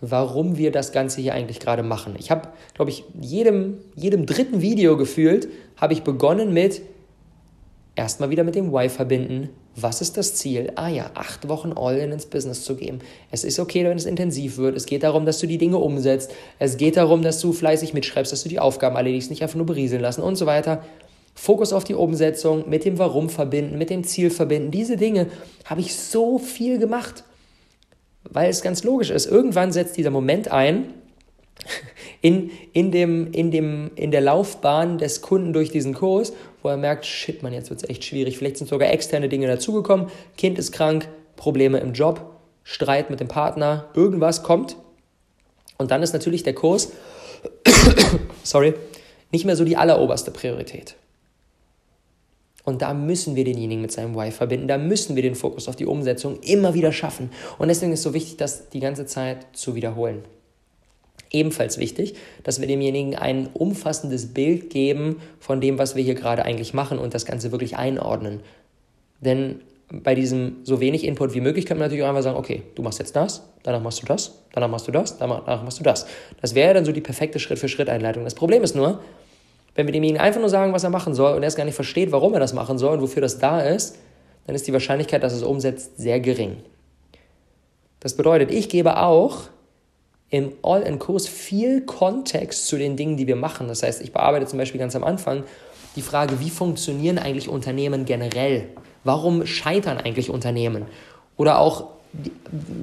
warum 0.00 0.58
wir 0.58 0.72
das 0.72 0.90
Ganze 0.90 1.20
hier 1.20 1.34
eigentlich 1.34 1.60
gerade 1.60 1.84
machen. 1.84 2.16
Ich 2.18 2.32
habe, 2.32 2.48
glaube 2.74 2.90
ich, 2.90 3.04
jedem, 3.20 3.78
jedem 3.94 4.26
dritten 4.26 4.60
Video 4.62 4.96
gefühlt, 4.96 5.48
habe 5.76 5.92
ich 5.92 6.02
begonnen 6.02 6.52
mit, 6.52 6.82
erstmal 8.00 8.30
wieder 8.30 8.44
mit 8.44 8.54
dem 8.54 8.72
Why 8.72 8.88
verbinden. 8.88 9.50
Was 9.76 10.00
ist 10.00 10.16
das 10.16 10.34
Ziel? 10.34 10.72
Ah 10.74 10.88
ja, 10.88 11.10
acht 11.14 11.48
Wochen 11.48 11.72
All-in 11.72 12.12
ins 12.12 12.26
Business 12.26 12.64
zu 12.64 12.74
geben. 12.74 13.00
Es 13.30 13.44
ist 13.44 13.60
okay, 13.60 13.84
wenn 13.84 13.96
es 13.96 14.06
intensiv 14.06 14.56
wird. 14.56 14.74
Es 14.76 14.86
geht 14.86 15.02
darum, 15.02 15.26
dass 15.26 15.38
du 15.38 15.46
die 15.46 15.58
Dinge 15.58 15.76
umsetzt. 15.76 16.32
Es 16.58 16.76
geht 16.76 16.96
darum, 16.96 17.22
dass 17.22 17.40
du 17.40 17.52
fleißig 17.52 17.92
mitschreibst, 17.92 18.32
dass 18.32 18.42
du 18.42 18.48
die 18.48 18.58
Aufgaben 18.58 18.96
erledigst, 18.96 19.30
nicht 19.30 19.42
einfach 19.42 19.56
nur 19.56 19.66
berieseln 19.66 20.00
lassen 20.00 20.22
und 20.22 20.36
so 20.36 20.46
weiter. 20.46 20.82
Fokus 21.34 21.72
auf 21.72 21.84
die 21.84 21.94
Umsetzung, 21.94 22.68
mit 22.68 22.84
dem 22.84 22.98
Warum 22.98 23.28
verbinden, 23.28 23.78
mit 23.78 23.90
dem 23.90 24.02
Ziel 24.04 24.30
verbinden. 24.30 24.70
Diese 24.70 24.96
Dinge 24.96 25.26
habe 25.64 25.80
ich 25.80 25.94
so 25.94 26.38
viel 26.38 26.78
gemacht, 26.78 27.24
weil 28.24 28.50
es 28.50 28.62
ganz 28.62 28.82
logisch 28.82 29.10
ist. 29.10 29.26
Irgendwann 29.26 29.72
setzt 29.72 29.96
dieser 29.96 30.10
Moment 30.10 30.50
ein, 30.50 30.94
in, 32.22 32.50
in, 32.72 32.90
dem, 32.90 33.32
in, 33.32 33.50
dem, 33.50 33.90
in 33.94 34.10
der 34.10 34.20
Laufbahn 34.20 34.98
des 34.98 35.22
Kunden 35.22 35.52
durch 35.52 35.70
diesen 35.70 35.94
Kurs, 35.94 36.32
wo 36.62 36.68
er 36.68 36.76
merkt, 36.76 37.06
shit, 37.06 37.42
man, 37.42 37.52
jetzt 37.52 37.70
wird 37.70 37.82
es 37.82 37.88
echt 37.88 38.04
schwierig. 38.04 38.36
Vielleicht 38.36 38.58
sind 38.58 38.68
sogar 38.68 38.90
externe 38.90 39.28
Dinge 39.28 39.46
dazugekommen. 39.46 40.08
Kind 40.36 40.58
ist 40.58 40.72
krank, 40.72 41.08
Probleme 41.36 41.78
im 41.78 41.94
Job, 41.94 42.24
Streit 42.62 43.08
mit 43.10 43.20
dem 43.20 43.28
Partner, 43.28 43.88
irgendwas 43.94 44.42
kommt. 44.42 44.76
Und 45.78 45.90
dann 45.90 46.02
ist 46.02 46.12
natürlich 46.12 46.42
der 46.42 46.54
Kurs, 46.54 46.92
sorry, 48.42 48.74
nicht 49.32 49.46
mehr 49.46 49.56
so 49.56 49.64
die 49.64 49.76
alleroberste 49.76 50.30
Priorität. 50.30 50.96
Und 52.64 52.82
da 52.82 52.92
müssen 52.92 53.36
wir 53.36 53.44
denjenigen 53.44 53.80
mit 53.80 53.90
seinem 53.90 54.14
Why 54.14 54.30
verbinden, 54.30 54.68
da 54.68 54.76
müssen 54.76 55.16
wir 55.16 55.22
den 55.22 55.34
Fokus 55.34 55.66
auf 55.68 55.76
die 55.76 55.86
Umsetzung 55.86 56.38
immer 56.40 56.74
wieder 56.74 56.92
schaffen. 56.92 57.30
Und 57.58 57.68
deswegen 57.68 57.92
ist 57.92 58.00
es 58.00 58.04
so 58.04 58.12
wichtig, 58.12 58.36
das 58.36 58.68
die 58.68 58.80
ganze 58.80 59.06
Zeit 59.06 59.46
zu 59.54 59.74
wiederholen. 59.74 60.22
Ebenfalls 61.30 61.78
wichtig, 61.78 62.14
dass 62.42 62.60
wir 62.60 62.66
demjenigen 62.66 63.14
ein 63.14 63.48
umfassendes 63.54 64.34
Bild 64.34 64.70
geben 64.70 65.20
von 65.38 65.60
dem, 65.60 65.78
was 65.78 65.94
wir 65.94 66.02
hier 66.02 66.14
gerade 66.14 66.44
eigentlich 66.44 66.74
machen 66.74 66.98
und 66.98 67.14
das 67.14 67.24
Ganze 67.24 67.52
wirklich 67.52 67.76
einordnen. 67.76 68.40
Denn 69.20 69.60
bei 69.92 70.14
diesem 70.14 70.56
so 70.64 70.80
wenig 70.80 71.04
Input 71.04 71.34
wie 71.34 71.40
möglich 71.40 71.66
kann 71.66 71.76
man 71.76 71.86
natürlich 71.86 72.04
auch 72.04 72.08
einfach 72.08 72.22
sagen, 72.22 72.36
okay, 72.36 72.62
du 72.74 72.82
machst 72.82 72.98
jetzt 72.98 73.14
das, 73.16 73.42
danach 73.62 73.82
machst 73.82 74.02
du 74.02 74.06
das, 74.06 74.40
danach 74.52 74.68
machst 74.68 74.86
du 74.86 74.92
das, 74.92 75.18
danach 75.18 75.62
machst 75.62 75.80
du 75.80 75.82
das. 75.82 76.06
Das 76.40 76.54
wäre 76.54 76.74
dann 76.74 76.84
so 76.84 76.92
die 76.92 77.00
perfekte 77.00 77.38
Schritt-für-Schritt-Einleitung. 77.38 78.24
Das 78.24 78.34
Problem 78.34 78.62
ist 78.62 78.76
nur, 78.76 79.00
wenn 79.74 79.86
wir 79.86 79.92
demjenigen 79.92 80.20
einfach 80.20 80.40
nur 80.40 80.48
sagen, 80.48 80.72
was 80.72 80.84
er 80.84 80.90
machen 80.90 81.14
soll 81.14 81.34
und 81.36 81.42
er 81.42 81.48
es 81.48 81.56
gar 81.56 81.64
nicht 81.64 81.74
versteht, 81.74 82.12
warum 82.12 82.34
er 82.34 82.40
das 82.40 82.52
machen 82.52 82.78
soll 82.78 82.94
und 82.94 83.02
wofür 83.02 83.22
das 83.22 83.38
da 83.38 83.60
ist, 83.60 83.98
dann 84.46 84.54
ist 84.54 84.66
die 84.66 84.72
Wahrscheinlichkeit, 84.72 85.22
dass 85.22 85.32
es 85.32 85.42
umsetzt, 85.42 85.98
sehr 85.98 86.20
gering. 86.20 86.58
Das 88.00 88.16
bedeutet, 88.16 88.50
ich 88.50 88.68
gebe 88.68 88.96
auch 88.96 89.42
im 90.30 90.52
All-in-Kurs 90.62 91.28
viel 91.28 91.82
Kontext 91.82 92.66
zu 92.68 92.78
den 92.78 92.96
Dingen, 92.96 93.16
die 93.16 93.26
wir 93.26 93.36
machen. 93.36 93.68
Das 93.68 93.82
heißt, 93.82 94.00
ich 94.00 94.12
bearbeite 94.12 94.46
zum 94.46 94.58
Beispiel 94.58 94.78
ganz 94.78 94.94
am 94.94 95.04
Anfang 95.04 95.44
die 95.96 96.02
Frage, 96.02 96.38
wie 96.40 96.50
funktionieren 96.50 97.18
eigentlich 97.18 97.48
Unternehmen 97.48 98.04
generell? 98.04 98.68
Warum 99.02 99.44
scheitern 99.44 99.98
eigentlich 99.98 100.30
Unternehmen? 100.30 100.86
Oder 101.36 101.58
auch 101.58 101.88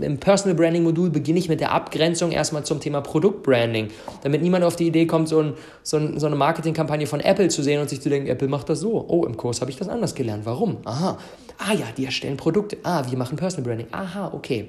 im 0.02 0.18
Personal 0.20 0.56
Branding 0.56 0.84
Modul 0.84 1.10
beginne 1.10 1.40
ich 1.40 1.50
mit 1.50 1.60
der 1.60 1.72
Abgrenzung 1.72 2.32
erstmal 2.32 2.64
zum 2.64 2.80
Thema 2.80 3.02
Produktbranding, 3.02 3.90
damit 4.24 4.42
niemand 4.42 4.64
auf 4.64 4.78
die 4.78 4.88
Idee 4.88 5.06
kommt, 5.06 5.28
so, 5.28 5.42
ein, 5.42 5.54
so, 5.84 5.98
ein, 5.98 6.18
so 6.20 6.28
eine 6.28 6.36
Marketingkampagne 6.36 7.08
von 7.08 7.20
Apple 7.20 7.50
zu 7.50 7.62
sehen 7.62 7.82
und 7.82 7.90
sich 7.90 8.02
zu 8.02 8.10
denken, 8.10 8.30
Apple 8.30 8.48
macht 8.48 8.70
das 8.70 8.80
so. 8.80 9.06
Oh, 9.08 9.26
im 9.26 9.36
Kurs 9.36 9.60
habe 9.60 9.70
ich 9.70 9.78
das 9.78 9.90
anders 9.90 10.16
gelernt. 10.16 10.46
Warum? 10.46 10.78
Aha. 10.86 11.18
Ah 11.58 11.74
ja, 11.74 11.86
die 11.98 12.06
erstellen 12.06 12.38
Produkte. 12.38 12.78
Ah, 12.84 13.04
wir 13.10 13.18
machen 13.18 13.36
Personal 13.36 13.66
Branding. 13.66 13.88
Aha, 13.92 14.32
okay. 14.34 14.68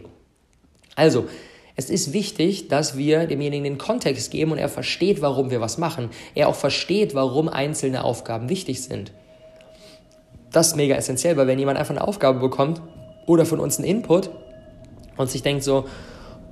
Also, 0.96 1.26
es 1.78 1.90
ist 1.90 2.12
wichtig, 2.12 2.66
dass 2.66 2.96
wir 2.96 3.28
demjenigen 3.28 3.62
den 3.62 3.78
Kontext 3.78 4.32
geben 4.32 4.50
und 4.50 4.58
er 4.58 4.68
versteht, 4.68 5.22
warum 5.22 5.52
wir 5.52 5.60
was 5.60 5.78
machen. 5.78 6.10
Er 6.34 6.48
auch 6.48 6.56
versteht, 6.56 7.14
warum 7.14 7.48
einzelne 7.48 8.02
Aufgaben 8.02 8.48
wichtig 8.48 8.82
sind. 8.82 9.12
Das 10.50 10.66
ist 10.66 10.76
mega 10.76 10.96
essentiell, 10.96 11.36
weil 11.36 11.46
wenn 11.46 11.60
jemand 11.60 11.78
einfach 11.78 11.94
eine 11.94 12.06
Aufgabe 12.06 12.40
bekommt 12.40 12.82
oder 13.26 13.46
von 13.46 13.60
uns 13.60 13.78
einen 13.78 13.86
Input 13.86 14.28
und 15.16 15.30
sich 15.30 15.44
denkt 15.44 15.62
so, 15.62 15.84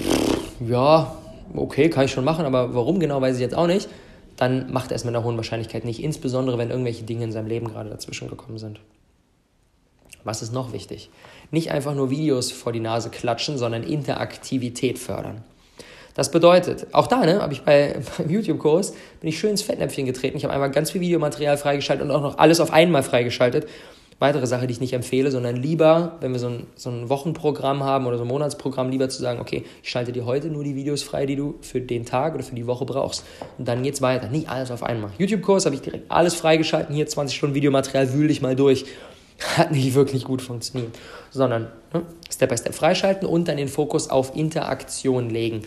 pff, 0.01 0.61
ja, 0.61 1.17
okay, 1.57 1.91
kann 1.91 2.05
ich 2.05 2.13
schon 2.13 2.25
machen, 2.25 2.47
aber 2.47 2.73
warum 2.73 3.01
genau, 3.01 3.21
weiß 3.21 3.35
ich 3.35 3.43
jetzt 3.43 3.57
auch 3.57 3.67
nicht, 3.67 3.89
dann 4.37 4.73
macht 4.73 4.93
er 4.93 4.95
es 4.95 5.05
mit 5.05 5.13
einer 5.13 5.25
hohen 5.25 5.37
Wahrscheinlichkeit 5.37 5.85
nicht, 5.85 6.05
insbesondere 6.05 6.57
wenn 6.57 6.71
irgendwelche 6.71 7.03
Dinge 7.03 7.25
in 7.25 7.33
seinem 7.33 7.49
Leben 7.49 7.67
gerade 7.67 7.91
dazwischen 7.91 8.29
gekommen 8.29 8.59
sind. 8.59 8.79
Was 10.27 10.43
ist 10.43 10.53
noch 10.53 10.73
wichtig? 10.73 11.09
Nicht 11.53 11.71
einfach 11.71 11.95
nur 11.95 12.11
Videos 12.11 12.51
vor 12.51 12.73
die 12.73 12.81
Nase 12.81 13.11
klatschen, 13.11 13.59
sondern 13.59 13.85
Interaktivität 13.85 14.99
fördern. 14.99 15.45
Das 16.15 16.33
bedeutet, 16.33 16.89
auch 16.93 17.07
da, 17.07 17.25
ne, 17.25 17.41
habe 17.41 17.53
ich 17.53 17.63
bei, 17.63 18.01
beim 18.19 18.29
YouTube-Kurs, 18.29 18.95
bin 19.21 19.29
ich 19.29 19.39
schön 19.39 19.51
ins 19.51 19.63
Fettnäpfchen 19.63 20.05
getreten. 20.05 20.37
Ich 20.37 20.43
habe 20.43 20.53
einmal 20.53 20.73
ganz 20.73 20.91
viel 20.91 21.01
Videomaterial 21.01 21.57
freigeschaltet 21.57 22.05
und 22.05 22.11
auch 22.11 22.23
noch 22.23 22.39
alles 22.39 22.59
auf 22.59 22.73
einmal 22.73 23.05
freigeschaltet. 23.05 23.69
Weitere 24.19 24.47
Sache, 24.49 24.67
die 24.67 24.73
ich 24.73 24.81
nicht 24.81 24.95
empfehle, 24.95 25.31
sondern 25.31 25.55
lieber, 25.55 26.17
wenn 26.21 26.33
wir 26.33 26.41
so 26.41 26.49
ein, 26.49 26.67
so 26.75 26.91
ein 26.91 27.09
Wochenprogramm 27.09 27.85
haben 27.85 28.07
oder 28.07 28.17
so 28.17 28.25
ein 28.25 28.29
Monatsprogramm, 28.29 28.91
lieber 28.91 29.09
zu 29.09 29.23
sagen, 29.23 29.39
okay, 29.39 29.63
ich 29.83 29.91
schalte 29.91 30.11
dir 30.11 30.25
heute 30.25 30.49
nur 30.49 30.65
die 30.65 30.75
Videos 30.75 31.05
frei, 31.05 31.27
die 31.27 31.37
du 31.37 31.57
für 31.61 31.81
den 31.81 32.05
Tag 32.05 32.35
oder 32.35 32.43
für 32.43 32.55
die 32.57 32.67
Woche 32.67 32.85
brauchst. 32.85 33.25
Und 33.59 33.69
dann 33.69 33.85
geht's 33.85 34.03
weiter. 34.03 34.29
Nicht 34.29 34.49
alles 34.49 34.73
auf 34.73 34.83
einmal. 34.83 35.11
YouTube-Kurs 35.19 35.67
habe 35.67 35.77
ich 35.77 35.83
direkt 35.83 36.11
alles 36.11 36.35
freigeschalten. 36.35 36.97
Hier 36.97 37.07
20 37.07 37.37
Stunden 37.37 37.55
Videomaterial, 37.55 38.13
wühl 38.15 38.27
dich 38.27 38.41
mal 38.41 38.57
durch 38.57 38.87
hat 39.57 39.71
nicht 39.71 39.95
wirklich 39.95 40.25
gut 40.25 40.43
funktioniert, 40.43 40.97
sondern 41.31 41.69
ne, 41.93 42.03
Step 42.31 42.51
by 42.51 42.57
Step 42.57 42.75
freischalten 42.75 43.29
und 43.29 43.49
dann 43.49 43.57
den 43.57 43.69
Fokus 43.69 44.11
auf 44.11 44.35
Interaktion 44.35 45.31
legen. 45.31 45.63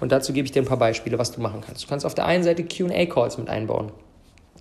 Und 0.00 0.12
dazu 0.12 0.32
gebe 0.32 0.46
ich 0.46 0.52
dir 0.52 0.62
ein 0.62 0.68
paar 0.68 0.78
Beispiele, 0.78 1.18
was 1.18 1.32
du 1.32 1.40
machen 1.40 1.60
kannst. 1.64 1.84
Du 1.84 1.88
kannst 1.88 2.06
auf 2.06 2.14
der 2.14 2.26
einen 2.26 2.44
Seite 2.44 2.64
QA-Calls 2.64 3.38
mit 3.38 3.48
einbauen. 3.48 3.90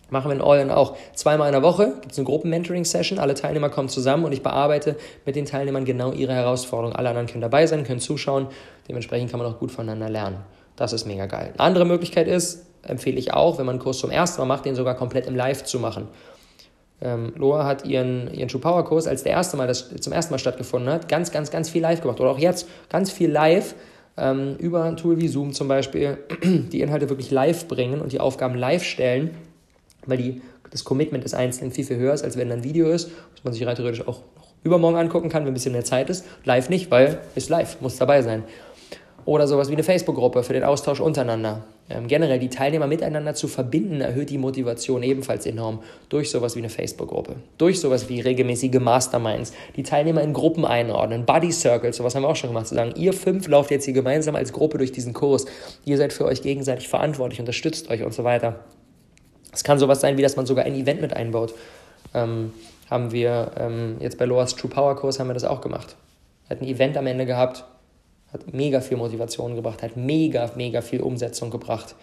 Machen 0.10 0.29
wir 0.31 0.36
in 0.36 0.62
in 0.62 0.71
auch 0.71 0.95
zweimal 1.13 1.47
in 1.47 1.51
der 1.51 1.63
Woche, 1.63 1.95
gibt 1.99 2.13
es 2.13 2.17
eine 2.17 2.25
Gruppen-Mentoring-Session, 2.25 3.19
alle 3.19 3.33
Teilnehmer 3.33 3.69
kommen 3.69 3.89
zusammen 3.89 4.23
und 4.23 4.31
ich 4.31 4.41
bearbeite 4.41 4.95
mit 5.25 5.36
den 5.36 5.45
Teilnehmern 5.45 5.83
genau 5.83 6.13
ihre 6.13 6.33
Herausforderungen. 6.33 6.95
Alle 6.95 7.10
anderen 7.10 7.27
können 7.27 7.41
dabei 7.41 7.67
sein, 7.67 7.83
können 7.83 7.99
zuschauen, 7.99 8.47
dementsprechend 8.88 9.29
kann 9.29 9.39
man 9.39 9.51
auch 9.51 9.60
gut 9.60 9.69
voneinander 9.69 10.10
lernen. 10.10 10.38
Das 10.77 10.93
ist 10.93 11.05
mega 11.05 11.25
geil. 11.25 11.51
Eine 11.57 11.60
andere 11.60 11.86
Möglichkeit 11.86 12.27
ist, 12.27 12.67
empfehle 12.83 13.17
ich 13.17 13.33
auch, 13.33 13.57
wenn 13.57 13.65
man 13.65 13.75
einen 13.75 13.83
Kurs 13.83 13.97
zum 13.97 14.10
ersten 14.10 14.39
Mal 14.39 14.45
macht, 14.45 14.63
den 14.63 14.75
sogar 14.75 14.95
komplett 14.95 15.25
im 15.25 15.36
Live 15.36 15.65
zu 15.65 15.77
machen. 15.77 16.07
Ähm, 17.01 17.33
Loa 17.36 17.65
hat 17.65 17.86
ihren, 17.86 18.33
ihren 18.33 18.47
True 18.47 18.62
Power 18.62 18.83
Kurs, 18.83 19.07
als 19.07 19.23
der 19.23 19.33
erste 19.33 19.55
Mal, 19.57 19.67
das 19.67 19.89
zum 19.99 20.13
ersten 20.13 20.33
Mal 20.33 20.39
stattgefunden 20.39 20.91
hat, 20.91 21.07
ganz, 21.07 21.31
ganz, 21.31 21.51
ganz 21.51 21.69
viel 21.69 21.81
live 21.81 22.01
gemacht. 22.01 22.19
Oder 22.19 22.31
auch 22.31 22.39
jetzt 22.39 22.67
ganz 22.89 23.12
viel 23.12 23.29
live 23.29 23.75
ähm, 24.17 24.55
über 24.57 24.83
ein 24.83 24.97
Tool 24.97 25.19
wie 25.19 25.27
Zoom 25.27 25.53
zum 25.53 25.67
Beispiel, 25.67 26.17
die 26.43 26.81
Inhalte 26.81 27.10
wirklich 27.10 27.29
live 27.31 27.67
bringen 27.67 28.01
und 28.01 28.12
die 28.12 28.19
Aufgaben 28.19 28.55
live 28.55 28.83
stellen, 28.83 29.31
weil 30.05 30.17
die, 30.17 30.41
das 30.71 30.83
Commitment 30.83 31.23
des 31.23 31.33
Einzelnen 31.33 31.71
viel, 31.71 31.86
viel 31.86 31.97
höher 31.97 32.13
ist, 32.13 32.23
als 32.23 32.38
wenn 32.38 32.51
ein 32.51 32.63
Video 32.63 32.89
ist, 32.89 33.12
was 33.36 33.43
man 33.43 33.53
sich 33.53 33.65
rein 33.65 33.75
theoretisch 33.75 34.07
auch 34.07 34.21
übermorgen 34.63 34.97
angucken 34.97 35.29
kann, 35.29 35.43
wenn 35.43 35.51
ein 35.51 35.53
bisschen 35.53 35.73
mehr 35.73 35.86
Zeit 35.86 36.10
ist. 36.10 36.25
Live 36.43 36.69
nicht, 36.69 36.89
weil 36.89 37.19
ist 37.36 37.49
live, 37.49 37.79
muss 37.79 37.97
dabei 37.97 38.21
sein. 38.23 38.43
Oder 39.23 39.47
sowas 39.47 39.69
wie 39.69 39.73
eine 39.73 39.83
Facebook-Gruppe 39.83 40.41
für 40.43 40.53
den 40.53 40.63
Austausch 40.63 40.99
untereinander. 40.99 41.63
Ähm, 41.89 42.08
generell 42.08 42.39
die 42.39 42.50
Teilnehmer 42.50 42.88
miteinander 42.88 43.34
zu 43.34 43.47
verbinden, 43.47 44.02
erhöht 44.02 44.30
die 44.30 44.38
Motivation 44.38 45.04
ebenfalls 45.04 45.45
enorm 45.45 45.82
durch 46.10 46.30
sowas 46.30 46.56
wie 46.56 46.60
eine 46.60 46.69
Facebook-Gruppe. 46.69 47.38
Durch 47.58 47.80
sowas 47.80 48.10
wie 48.10 48.19
regelmäßige 48.19 48.80
Masterminds, 48.80 49.54
die 49.76 49.84
Teilnehmer 49.84 50.21
in 50.21 50.34
Gruppen 50.34 50.65
einordnen, 50.65 51.26
Buddy 51.26 51.52
Circles, 51.52 51.97
sowas 51.97 52.13
haben 52.13 52.23
wir 52.23 52.30
auch 52.30 52.36
schon 52.36 52.50
gemacht, 52.50 52.67
zu 52.67 52.76
sagen, 52.76 52.93
ihr 52.97 53.13
fünf 53.13 53.47
lauft 53.47 53.71
jetzt 53.71 53.86
hier 53.86 53.93
gemeinsam 53.93 54.36
als 54.36 54.52
Gruppe 54.52 54.78
durch 54.78 54.91
diesen 54.91 55.13
Kurs, 55.13 55.45
ihr 55.86 55.97
seid 55.97 56.12
für 56.12 56.26
euch 56.26 56.41
gegenseitig 56.41 56.89
verantwortlich, 56.89 57.39
unterstützt 57.39 57.89
euch 57.89 58.04
und 58.04 58.13
so 58.13 58.26
weiter. 58.26 58.65
Es 59.54 59.63
kann 59.63 59.80
sowas 59.80 60.02
sein, 60.02 60.17
wie 60.17 60.21
dass 60.21 60.36
man 60.36 60.45
sogar 60.45 60.65
ein 60.65 60.76
Event 60.76 61.02
mit 61.02 61.13
einbaut. 61.13 61.54
Ähm, 62.13 62.52
haben 62.89 63.12
wir 63.12 63.52
ähm, 63.58 63.97
jetzt 64.00 64.17
bei 64.17 64.26
Loas 64.26 64.56
True 64.56 64.69
Power 64.69 64.95
Kurs 64.95 65.19
haben 65.19 65.28
wir 65.28 65.34
das 65.34 65.43
auch 65.43 65.62
gemacht. 65.62 65.95
Hat 66.50 66.62
ein 66.62 66.67
Event 66.67 66.97
am 66.97 67.08
Ende 67.08 67.26
gehabt, 67.26 67.65
hat 68.34 68.54
mega 68.54 68.82
viel 68.82 68.98
Motivation 68.98 69.56
gebracht, 69.56 69.84
hat 69.84 69.98
mega, 69.98 70.52
mega 70.56 70.82
viel 70.82 71.02
Umsetzung 71.02 71.50
gebracht. 71.50 71.96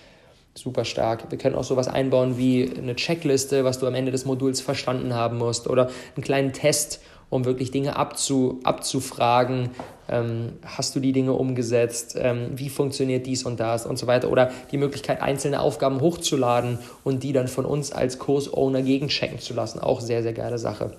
Super 0.55 0.85
stark. 0.85 1.31
Wir 1.31 1.39
können 1.39 1.57
auch 1.57 1.65
sowas 1.65 1.89
einbauen 1.89 2.39
wie 2.39 2.71
eine 2.79 2.95
Checkliste, 2.95 3.65
was 3.65 3.81
du 3.81 3.87
am 3.87 3.95
Ende 3.95 4.13
des 4.13 4.25
Moduls 4.25 4.61
verstanden 4.61 5.13
haben 5.13 5.37
musst 5.37 5.69
oder 5.69 5.91
einen 6.15 6.23
kleinen 6.23 6.53
Test, 6.53 7.01
um 7.29 7.45
wirklich 7.45 7.73
Dinge 7.73 7.97
abzu, 7.97 8.61
abzufragen. 8.63 9.71
Ähm, 10.09 10.53
hast 10.65 10.95
du 10.95 11.01
die 11.01 11.13
Dinge 11.13 11.33
umgesetzt? 11.33 12.15
Ähm, 12.17 12.51
wie 12.55 12.69
funktioniert 12.69 13.27
dies 13.27 13.43
und 13.45 13.59
das 13.59 13.85
und 13.85 13.99
so 13.99 14.07
weiter? 14.07 14.31
Oder 14.31 14.53
die 14.71 14.79
Möglichkeit, 14.79 15.21
einzelne 15.23 15.61
Aufgaben 15.61 16.01
hochzuladen 16.01 16.79
und 17.03 17.25
die 17.25 17.33
dann 17.33 17.49
von 17.49 17.65
uns 17.65 17.91
als 17.91 18.21
Kursowner 18.21 18.83
gegenchecken 18.83 19.41
zu 19.41 19.55
lassen. 19.55 19.81
Auch 19.81 20.01
sehr, 20.01 20.23
sehr 20.23 20.35
geile 20.35 20.59
Sache. 20.59 20.93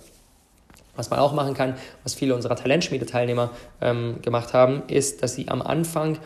Was 0.96 1.10
man 1.10 1.20
auch 1.20 1.34
machen 1.34 1.54
kann, 1.54 1.76
was 2.04 2.14
viele 2.14 2.36
unserer 2.36 2.56
Talentschmiede-Teilnehmer 2.56 3.52
ähm, 3.82 4.22
gemacht 4.22 4.54
haben, 4.54 4.84
ist, 4.88 5.24
dass 5.24 5.36
sie 5.36 5.48
am 5.50 5.62
Anfang, 5.62 6.18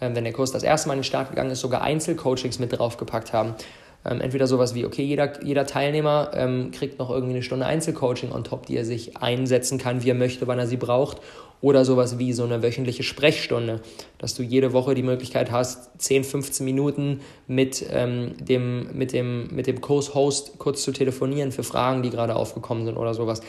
ähm, 0.00 0.16
wenn 0.16 0.24
der 0.24 0.32
Kurs 0.32 0.52
das 0.52 0.62
erste 0.62 0.88
Mal 0.88 0.94
in 0.94 1.00
den 1.00 1.04
Start 1.04 1.30
gegangen 1.30 1.50
ist, 1.50 1.60
sogar 1.60 1.82
Einzelcoachings 1.82 2.58
mit 2.58 2.76
draufgepackt 2.76 3.32
haben. 3.32 3.54
Ähm, 4.06 4.20
entweder 4.20 4.46
sowas 4.46 4.74
wie, 4.74 4.84
okay, 4.84 5.02
jeder, 5.02 5.42
jeder 5.42 5.66
Teilnehmer 5.66 6.30
ähm, 6.34 6.70
kriegt 6.72 6.98
noch 6.98 7.10
irgendwie 7.10 7.34
eine 7.34 7.42
Stunde 7.42 7.64
Einzelcoaching 7.66 8.32
on 8.32 8.44
top, 8.44 8.66
die 8.66 8.76
er 8.76 8.84
sich 8.84 9.16
einsetzen 9.16 9.78
kann, 9.78 10.02
wie 10.02 10.10
er 10.10 10.14
möchte, 10.14 10.46
wann 10.46 10.58
er 10.58 10.66
sie 10.66 10.76
braucht. 10.76 11.18
Oder 11.62 11.86
sowas 11.86 12.18
wie 12.18 12.34
so 12.34 12.44
eine 12.44 12.62
wöchentliche 12.62 13.02
Sprechstunde, 13.02 13.80
dass 14.18 14.34
du 14.34 14.42
jede 14.42 14.74
Woche 14.74 14.94
die 14.94 15.02
Möglichkeit 15.02 15.50
hast, 15.50 15.90
10, 15.96 16.24
15 16.24 16.62
Minuten 16.66 17.20
mit, 17.46 17.82
ähm, 17.90 18.34
dem, 18.38 18.94
mit 18.94 19.14
dem, 19.14 19.46
mit 19.46 19.66
dem 19.66 19.80
Kurshost 19.80 20.58
kurz 20.58 20.82
zu 20.82 20.92
telefonieren 20.92 21.52
für 21.52 21.62
Fragen, 21.62 22.02
die 22.02 22.10
gerade 22.10 22.36
aufgekommen 22.36 22.84
sind 22.84 22.98
oder 22.98 23.14
sowas 23.14 23.40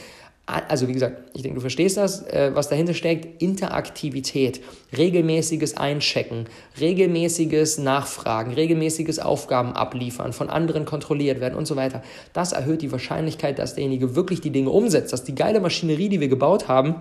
also 0.45 0.87
wie 0.87 0.93
gesagt, 0.93 1.31
ich 1.33 1.41
denke, 1.41 1.55
du 1.55 1.61
verstehst 1.61 1.97
das, 1.97 2.21
äh, 2.27 2.51
was 2.53 2.69
dahinter 2.69 2.93
steckt. 2.93 3.41
Interaktivität, 3.41 4.61
regelmäßiges 4.95 5.77
Einchecken, 5.77 6.45
regelmäßiges 6.79 7.79
Nachfragen, 7.79 8.53
regelmäßiges 8.53 9.19
Aufgaben 9.19 9.73
abliefern, 9.73 10.33
von 10.33 10.49
anderen 10.49 10.85
kontrolliert 10.85 11.39
werden 11.39 11.55
und 11.55 11.65
so 11.65 11.75
weiter. 11.75 12.03
Das 12.33 12.51
erhöht 12.51 12.83
die 12.83 12.91
Wahrscheinlichkeit, 12.91 13.57
dass 13.57 13.73
derjenige 13.73 14.15
wirklich 14.15 14.39
die 14.39 14.51
Dinge 14.51 14.69
umsetzt, 14.69 15.13
dass 15.13 15.23
die 15.23 15.33
geile 15.33 15.59
Maschinerie, 15.59 16.09
die 16.09 16.19
wir 16.19 16.27
gebaut 16.27 16.67
haben, 16.67 16.95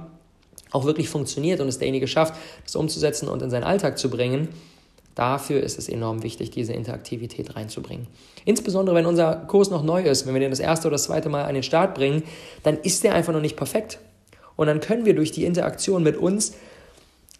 auch 0.70 0.87
wirklich 0.87 1.09
funktioniert 1.09 1.61
und 1.61 1.68
es 1.68 1.78
derjenige 1.78 2.09
schafft, 2.09 2.35
das 2.64 2.76
umzusetzen 2.76 3.28
und 3.28 3.42
in 3.42 3.50
seinen 3.50 3.64
Alltag 3.64 3.98
zu 3.98 4.09
bringen. 4.09 4.48
Dafür 5.14 5.62
ist 5.62 5.79
es 5.79 5.88
enorm 5.88 6.22
wichtig, 6.22 6.50
diese 6.50 6.72
Interaktivität 6.72 7.55
reinzubringen. 7.55 8.09
Insbesondere 8.44 8.96
wenn 8.96 9.07
unser 9.07 9.37
Kurs 9.37 9.70
noch 9.70 9.85
neu 9.85 10.03
ist, 10.03 10.27
wenn 10.27 10.35
wir 10.35 10.40
den 10.40 10.50
das 10.50 10.61
erste 10.61 10.88
oder 10.88 10.96
zweite 10.96 11.29
Mal 11.29 11.44
an 11.44 11.55
den 11.55 11.62
Start 11.62 11.94
bringen, 11.94 12.24
dann 12.62 12.79
ist 12.79 13.05
der 13.05 13.14
einfach 13.14 13.33
noch 13.33 13.40
nicht 13.40 13.57
perfekt. 13.57 13.98
Und 14.57 14.66
dann 14.66 14.81
können 14.81 15.05
wir 15.05 15.14
durch 15.14 15.31
die 15.33 15.44
Interaktion 15.44 16.03
mit 16.03 16.16
uns 16.16 16.55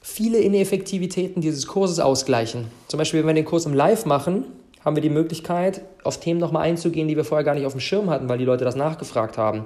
viele 0.01 0.39
Ineffektivitäten 0.39 1.41
dieses 1.41 1.67
Kurses 1.67 1.99
ausgleichen. 1.99 2.67
Zum 2.89 2.99
Beispiel, 2.99 3.21
wenn 3.21 3.29
wir 3.29 3.35
den 3.35 3.45
Kurs 3.45 3.67
im 3.67 3.75
Live 3.75 4.05
machen, 4.07 4.45
haben 4.85 4.97
wir 4.97 5.03
die 5.03 5.11
Möglichkeit, 5.11 5.81
auf 6.03 6.21
Themen 6.21 6.39
nochmal 6.39 6.65
einzugehen, 6.65 7.09
die 7.09 7.17
wir 7.17 7.25
vorher 7.25 7.45
gar 7.45 7.55
nicht 7.55 7.65
auf 7.65 7.73
dem 7.73 7.81
Schirm 7.81 8.11
hatten, 8.11 8.29
weil 8.29 8.39
die 8.39 8.45
Leute 8.45 8.65
das 8.65 8.77
nachgefragt 8.77 9.39
haben. 9.39 9.65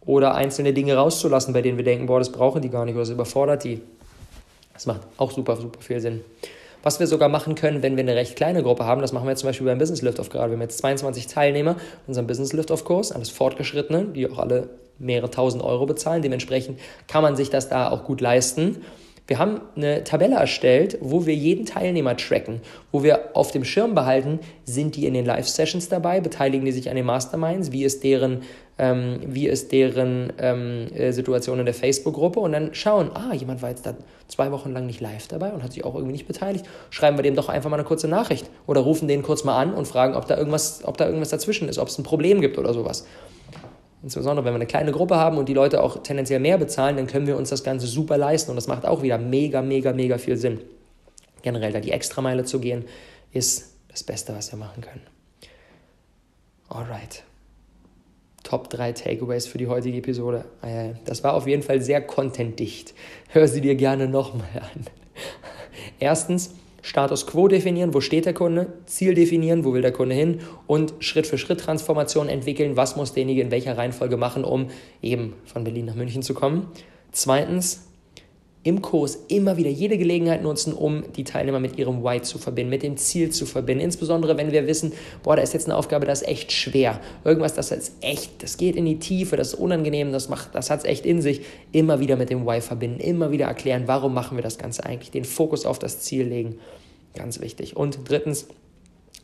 Oder 0.00 0.34
einzelne 0.34 0.72
Dinge 0.72 0.96
rauszulassen, 0.96 1.52
bei 1.52 1.62
denen 1.62 1.76
wir 1.76 1.84
denken, 1.84 2.06
boah, 2.06 2.18
das 2.18 2.32
brauchen 2.32 2.62
die 2.62 2.70
gar 2.70 2.84
nicht 2.84 2.94
oder 2.94 3.02
das 3.02 3.10
überfordert 3.10 3.64
die. 3.64 3.80
Das 4.72 4.86
macht 4.86 5.02
auch 5.18 5.30
super, 5.30 5.56
super 5.56 5.80
viel 5.80 6.00
Sinn. 6.00 6.22
Was 6.84 7.00
wir 7.00 7.06
sogar 7.06 7.30
machen 7.30 7.54
können, 7.54 7.82
wenn 7.82 7.96
wir 7.96 8.02
eine 8.02 8.14
recht 8.14 8.36
kleine 8.36 8.62
Gruppe 8.62 8.84
haben, 8.84 9.00
das 9.00 9.14
machen 9.14 9.26
wir 9.26 9.34
zum 9.36 9.48
Beispiel 9.48 9.66
beim 9.66 9.78
Business 9.78 10.02
Lift 10.02 10.20
Off 10.20 10.28
gerade. 10.28 10.50
Wir 10.50 10.56
haben 10.56 10.60
jetzt 10.60 10.76
22 10.78 11.28
Teilnehmer 11.28 11.72
in 11.72 12.08
unserem 12.08 12.26
Business 12.26 12.52
Lift 12.52 12.70
Off 12.70 12.84
Kurs, 12.84 13.10
alles 13.10 13.30
Fortgeschrittene, 13.30 14.08
die 14.14 14.30
auch 14.30 14.38
alle 14.38 14.68
mehrere 14.98 15.30
tausend 15.30 15.64
Euro 15.64 15.86
bezahlen. 15.86 16.20
Dementsprechend 16.20 16.78
kann 17.08 17.22
man 17.22 17.36
sich 17.36 17.48
das 17.48 17.70
da 17.70 17.90
auch 17.90 18.04
gut 18.04 18.20
leisten. 18.20 18.82
Wir 19.26 19.38
haben 19.38 19.62
eine 19.74 20.04
Tabelle 20.04 20.36
erstellt, 20.36 20.98
wo 21.00 21.24
wir 21.24 21.34
jeden 21.34 21.64
Teilnehmer 21.64 22.18
tracken, 22.18 22.60
wo 22.92 23.02
wir 23.02 23.30
auf 23.32 23.50
dem 23.50 23.64
Schirm 23.64 23.94
behalten, 23.94 24.40
sind 24.66 24.96
die 24.96 25.06
in 25.06 25.14
den 25.14 25.24
Live-Sessions 25.24 25.88
dabei, 25.88 26.20
beteiligen 26.20 26.66
die 26.66 26.72
sich 26.72 26.90
an 26.90 26.96
den 26.96 27.06
Masterminds, 27.06 27.72
wie 27.72 27.84
ist 27.84 28.04
deren, 28.04 28.42
ähm, 28.78 29.20
wie 29.26 29.46
ist 29.46 29.70
deren 29.72 30.32
ähm, 30.38 30.88
äh, 30.94 31.12
Situation 31.12 31.60
in 31.60 31.64
der 31.64 31.74
Facebook-Gruppe 31.74 32.40
und 32.40 32.52
dann 32.52 32.74
schauen, 32.74 33.10
ah, 33.14 33.32
jemand 33.32 33.62
war 33.62 33.70
jetzt 33.70 33.86
da 33.86 33.94
zwei 34.26 34.50
Wochen 34.50 34.72
lang 34.72 34.86
nicht 34.86 35.00
live 35.00 35.28
dabei 35.28 35.52
und 35.52 35.62
hat 35.62 35.72
sich 35.72 35.84
auch 35.84 35.94
irgendwie 35.94 36.12
nicht 36.12 36.26
beteiligt, 36.26 36.64
schreiben 36.90 37.16
wir 37.16 37.22
dem 37.22 37.36
doch 37.36 37.48
einfach 37.48 37.70
mal 37.70 37.76
eine 37.76 37.84
kurze 37.84 38.08
Nachricht 38.08 38.50
oder 38.66 38.80
rufen 38.80 39.06
den 39.06 39.22
kurz 39.22 39.44
mal 39.44 39.60
an 39.60 39.74
und 39.74 39.86
fragen, 39.86 40.14
ob 40.14 40.26
da 40.26 40.36
irgendwas, 40.36 40.84
ob 40.84 40.96
da 40.96 41.06
irgendwas 41.06 41.28
dazwischen 41.28 41.68
ist, 41.68 41.78
ob 41.78 41.88
es 41.88 41.98
ein 41.98 42.02
Problem 42.02 42.40
gibt 42.40 42.58
oder 42.58 42.74
sowas. 42.74 43.06
Insbesondere 44.02 44.44
wenn 44.44 44.52
wir 44.52 44.56
eine 44.56 44.66
kleine 44.66 44.92
Gruppe 44.92 45.16
haben 45.16 45.38
und 45.38 45.48
die 45.48 45.54
Leute 45.54 45.82
auch 45.82 46.02
tendenziell 46.02 46.40
mehr 46.40 46.58
bezahlen, 46.58 46.96
dann 46.96 47.06
können 47.06 47.26
wir 47.26 47.36
uns 47.36 47.50
das 47.50 47.62
Ganze 47.62 47.86
super 47.86 48.18
leisten 48.18 48.50
und 48.50 48.56
das 48.56 48.66
macht 48.66 48.84
auch 48.84 49.02
wieder 49.02 49.18
mega, 49.18 49.62
mega, 49.62 49.92
mega 49.92 50.18
viel 50.18 50.36
Sinn. 50.36 50.60
Generell 51.42 51.72
da 51.72 51.80
die 51.80 51.92
Extrameile 51.92 52.44
zu 52.44 52.58
gehen, 52.58 52.84
ist 53.32 53.76
das 53.88 54.02
Beste, 54.02 54.34
was 54.34 54.50
wir 54.52 54.58
machen 54.58 54.82
können. 54.82 55.02
Alright. 56.68 57.22
Top 58.54 58.70
3 58.70 58.92
Takeaways 58.92 59.48
für 59.48 59.58
die 59.58 59.66
heutige 59.66 59.98
Episode. 59.98 60.44
Das 61.06 61.24
war 61.24 61.34
auf 61.34 61.48
jeden 61.48 61.64
Fall 61.64 61.80
sehr 61.80 62.00
contentdicht. 62.00 62.94
Hör 63.30 63.48
sie 63.48 63.60
dir 63.60 63.74
gerne 63.74 64.06
nochmal 64.06 64.46
an. 64.54 64.84
Erstens, 65.98 66.54
Status 66.80 67.26
Quo 67.26 67.48
definieren, 67.48 67.94
wo 67.94 68.00
steht 68.00 68.26
der 68.26 68.32
Kunde, 68.32 68.68
Ziel 68.86 69.14
definieren, 69.14 69.64
wo 69.64 69.72
will 69.72 69.82
der 69.82 69.90
Kunde 69.90 70.14
hin 70.14 70.38
und 70.68 70.94
Schritt 71.00 71.26
für 71.26 71.36
Schritt 71.36 71.62
Transformation 71.62 72.28
entwickeln, 72.28 72.76
was 72.76 72.94
muss 72.94 73.12
derjenige 73.12 73.42
in 73.42 73.50
welcher 73.50 73.76
Reihenfolge 73.76 74.16
machen, 74.16 74.44
um 74.44 74.68
eben 75.02 75.34
von 75.46 75.64
Berlin 75.64 75.86
nach 75.86 75.96
München 75.96 76.22
zu 76.22 76.32
kommen. 76.32 76.68
Zweitens, 77.10 77.88
im 78.64 78.80
Kurs 78.80 79.18
immer 79.28 79.58
wieder 79.58 79.68
jede 79.68 79.98
Gelegenheit 79.98 80.42
nutzen, 80.42 80.72
um 80.72 81.04
die 81.12 81.22
Teilnehmer 81.22 81.60
mit 81.60 81.78
ihrem 81.78 82.02
Why 82.02 82.22
zu 82.22 82.38
verbinden, 82.38 82.70
mit 82.70 82.82
dem 82.82 82.96
Ziel 82.96 83.30
zu 83.30 83.44
verbinden. 83.44 83.84
Insbesondere, 83.84 84.38
wenn 84.38 84.52
wir 84.52 84.66
wissen, 84.66 84.92
boah, 85.22 85.36
da 85.36 85.42
ist 85.42 85.52
jetzt 85.52 85.66
eine 85.66 85.76
Aufgabe, 85.76 86.06
das 86.06 86.22
ist 86.22 86.28
echt 86.28 86.50
schwer. 86.50 86.98
Irgendwas, 87.24 87.54
das 87.54 87.70
ist 87.70 87.92
echt, 88.00 88.42
das 88.42 88.56
geht 88.56 88.74
in 88.74 88.86
die 88.86 88.98
Tiefe, 88.98 89.36
das 89.36 89.48
ist 89.48 89.54
unangenehm, 89.54 90.12
das 90.12 90.28
das 90.52 90.70
hat 90.70 90.80
es 90.80 90.84
echt 90.86 91.04
in 91.04 91.20
sich. 91.20 91.42
Immer 91.72 92.00
wieder 92.00 92.16
mit 92.16 92.30
dem 92.30 92.46
Why 92.46 92.62
verbinden, 92.62 93.00
immer 93.00 93.30
wieder 93.30 93.46
erklären, 93.46 93.82
warum 93.86 94.14
machen 94.14 94.38
wir 94.38 94.42
das 94.42 94.56
Ganze 94.56 94.84
eigentlich, 94.84 95.10
den 95.10 95.24
Fokus 95.24 95.66
auf 95.66 95.78
das 95.78 96.00
Ziel 96.00 96.24
legen. 96.24 96.58
Ganz 97.14 97.40
wichtig. 97.40 97.76
Und 97.76 97.98
drittens, 98.08 98.48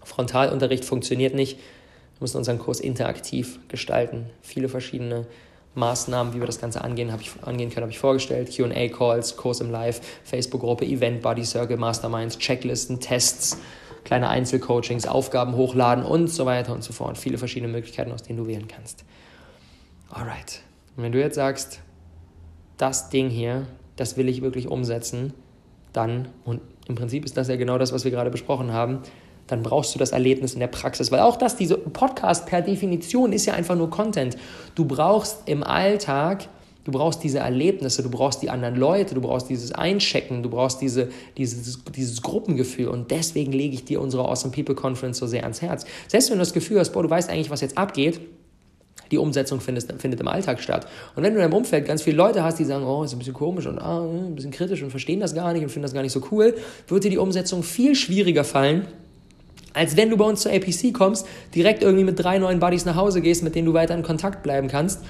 Frontalunterricht 0.04 0.84
funktioniert 0.84 1.34
nicht. 1.34 1.56
Wir 1.56 2.20
müssen 2.20 2.36
unseren 2.36 2.58
Kurs 2.58 2.78
interaktiv 2.78 3.58
gestalten. 3.68 4.26
Viele 4.42 4.68
verschiedene 4.68 5.26
Maßnahmen, 5.74 6.34
wie 6.34 6.40
wir 6.40 6.46
das 6.46 6.60
Ganze 6.60 6.82
angehen, 6.82 7.12
ich, 7.20 7.30
angehen 7.42 7.70
können, 7.70 7.82
habe 7.82 7.92
ich 7.92 7.98
vorgestellt. 7.98 8.50
QA-Calls, 8.50 9.36
Kurs 9.36 9.60
im 9.60 9.70
Live, 9.70 10.00
Facebook-Gruppe, 10.24 10.84
Event, 10.84 11.22
Buddy 11.22 11.44
Circle, 11.44 11.76
Masterminds, 11.76 12.38
Checklisten, 12.38 13.00
Tests, 13.00 13.58
kleine 14.04 14.28
Einzelcoachings, 14.28 15.06
Aufgaben 15.06 15.54
hochladen 15.54 16.04
und 16.04 16.28
so 16.28 16.46
weiter 16.46 16.72
und 16.72 16.82
so 16.82 16.92
fort. 16.92 17.18
Viele 17.18 17.38
verschiedene 17.38 17.70
Möglichkeiten, 17.70 18.10
aus 18.12 18.22
denen 18.22 18.38
du 18.38 18.46
wählen 18.46 18.66
kannst. 18.66 19.04
Alright. 20.10 20.60
Und 20.96 21.04
wenn 21.04 21.12
du 21.12 21.20
jetzt 21.20 21.36
sagst, 21.36 21.80
das 22.76 23.10
Ding 23.10 23.28
hier, 23.28 23.66
das 23.96 24.16
will 24.16 24.28
ich 24.28 24.42
wirklich 24.42 24.66
umsetzen, 24.66 25.34
dann, 25.92 26.28
und 26.44 26.60
im 26.88 26.96
Prinzip 26.96 27.24
ist 27.24 27.36
das 27.36 27.48
ja 27.48 27.56
genau 27.56 27.78
das, 27.78 27.92
was 27.92 28.04
wir 28.04 28.10
gerade 28.10 28.30
besprochen 28.30 28.72
haben, 28.72 29.00
dann 29.50 29.62
brauchst 29.62 29.94
du 29.94 29.98
das 29.98 30.12
Erlebnis 30.12 30.54
in 30.54 30.60
der 30.60 30.66
Praxis. 30.66 31.10
Weil 31.10 31.20
auch 31.20 31.36
das, 31.36 31.56
diese 31.56 31.76
Podcast 31.76 32.46
per 32.46 32.62
Definition 32.62 33.32
ist 33.32 33.46
ja 33.46 33.54
einfach 33.54 33.76
nur 33.76 33.90
Content. 33.90 34.36
Du 34.74 34.84
brauchst 34.84 35.42
im 35.46 35.62
Alltag 35.62 36.48
Du 36.84 36.92
brauchst 36.92 37.22
diese 37.22 37.40
Erlebnisse, 37.40 38.02
du 38.02 38.10
brauchst 38.10 38.42
die 38.42 38.48
anderen 38.48 38.74
Leute, 38.74 39.14
du 39.14 39.20
brauchst 39.20 39.50
dieses 39.50 39.70
Einchecken, 39.72 40.42
du 40.42 40.48
brauchst 40.48 40.80
diese, 40.80 41.10
dieses, 41.36 41.84
dieses 41.94 42.22
Gruppengefühl. 42.22 42.88
Und 42.88 43.10
deswegen 43.10 43.52
lege 43.52 43.74
ich 43.74 43.84
dir 43.84 44.00
unsere 44.00 44.26
Awesome 44.26 44.52
People 44.52 44.74
Conference 44.74 45.18
so 45.18 45.26
sehr 45.26 45.42
ans 45.42 45.60
Herz. 45.60 45.84
Selbst 46.08 46.30
wenn 46.30 46.38
du 46.38 46.42
das 46.42 46.54
Gefühl 46.54 46.78
hast, 46.78 46.90
boah, 46.92 47.02
du 47.02 47.10
weißt 47.10 47.28
eigentlich, 47.28 47.50
was 47.50 47.60
jetzt 47.60 47.76
abgeht, 47.76 48.20
die 49.10 49.18
Umsetzung 49.18 49.60
findet, 49.60 50.00
findet 50.00 50.20
im 50.20 50.28
Alltag 50.28 50.60
statt. 50.60 50.86
Und 51.16 51.22
wenn 51.22 51.34
du 51.34 51.40
in 51.40 51.50
deinem 51.50 51.56
Umfeld 51.56 51.84
ganz 51.84 52.00
viele 52.00 52.16
Leute 52.16 52.42
hast, 52.42 52.58
die 52.58 52.64
sagen, 52.64 52.84
oh, 52.84 53.02
ist 53.02 53.12
ein 53.12 53.18
bisschen 53.18 53.34
komisch 53.34 53.66
und 53.66 53.78
ah, 53.78 54.02
ein 54.02 54.34
bisschen 54.34 54.52
kritisch 54.52 54.82
und 54.82 54.90
verstehen 54.90 55.20
das 55.20 55.34
gar 55.34 55.52
nicht 55.52 55.62
und 55.62 55.68
finden 55.68 55.82
das 55.82 55.92
gar 55.92 56.02
nicht 56.02 56.12
so 56.12 56.22
cool, 56.30 56.54
wird 56.88 57.04
dir 57.04 57.10
die 57.10 57.18
Umsetzung 57.18 57.62
viel 57.62 57.94
schwieriger 57.94 58.44
fallen, 58.44 58.86
als 59.72 59.96
wenn 59.96 60.10
du 60.10 60.16
bei 60.16 60.24
uns 60.24 60.42
zur 60.42 60.52
APC 60.52 60.92
kommst, 60.92 61.26
direkt 61.54 61.82
irgendwie 61.82 62.04
mit 62.04 62.18
drei 62.18 62.38
neuen 62.38 62.60
Buddies 62.60 62.84
nach 62.84 62.96
Hause 62.96 63.20
gehst, 63.20 63.42
mit 63.42 63.54
denen 63.54 63.66
du 63.66 63.74
weiter 63.74 63.94
in 63.94 64.02
Kontakt 64.02 64.42
bleiben 64.42 64.68
kannst 64.68 65.00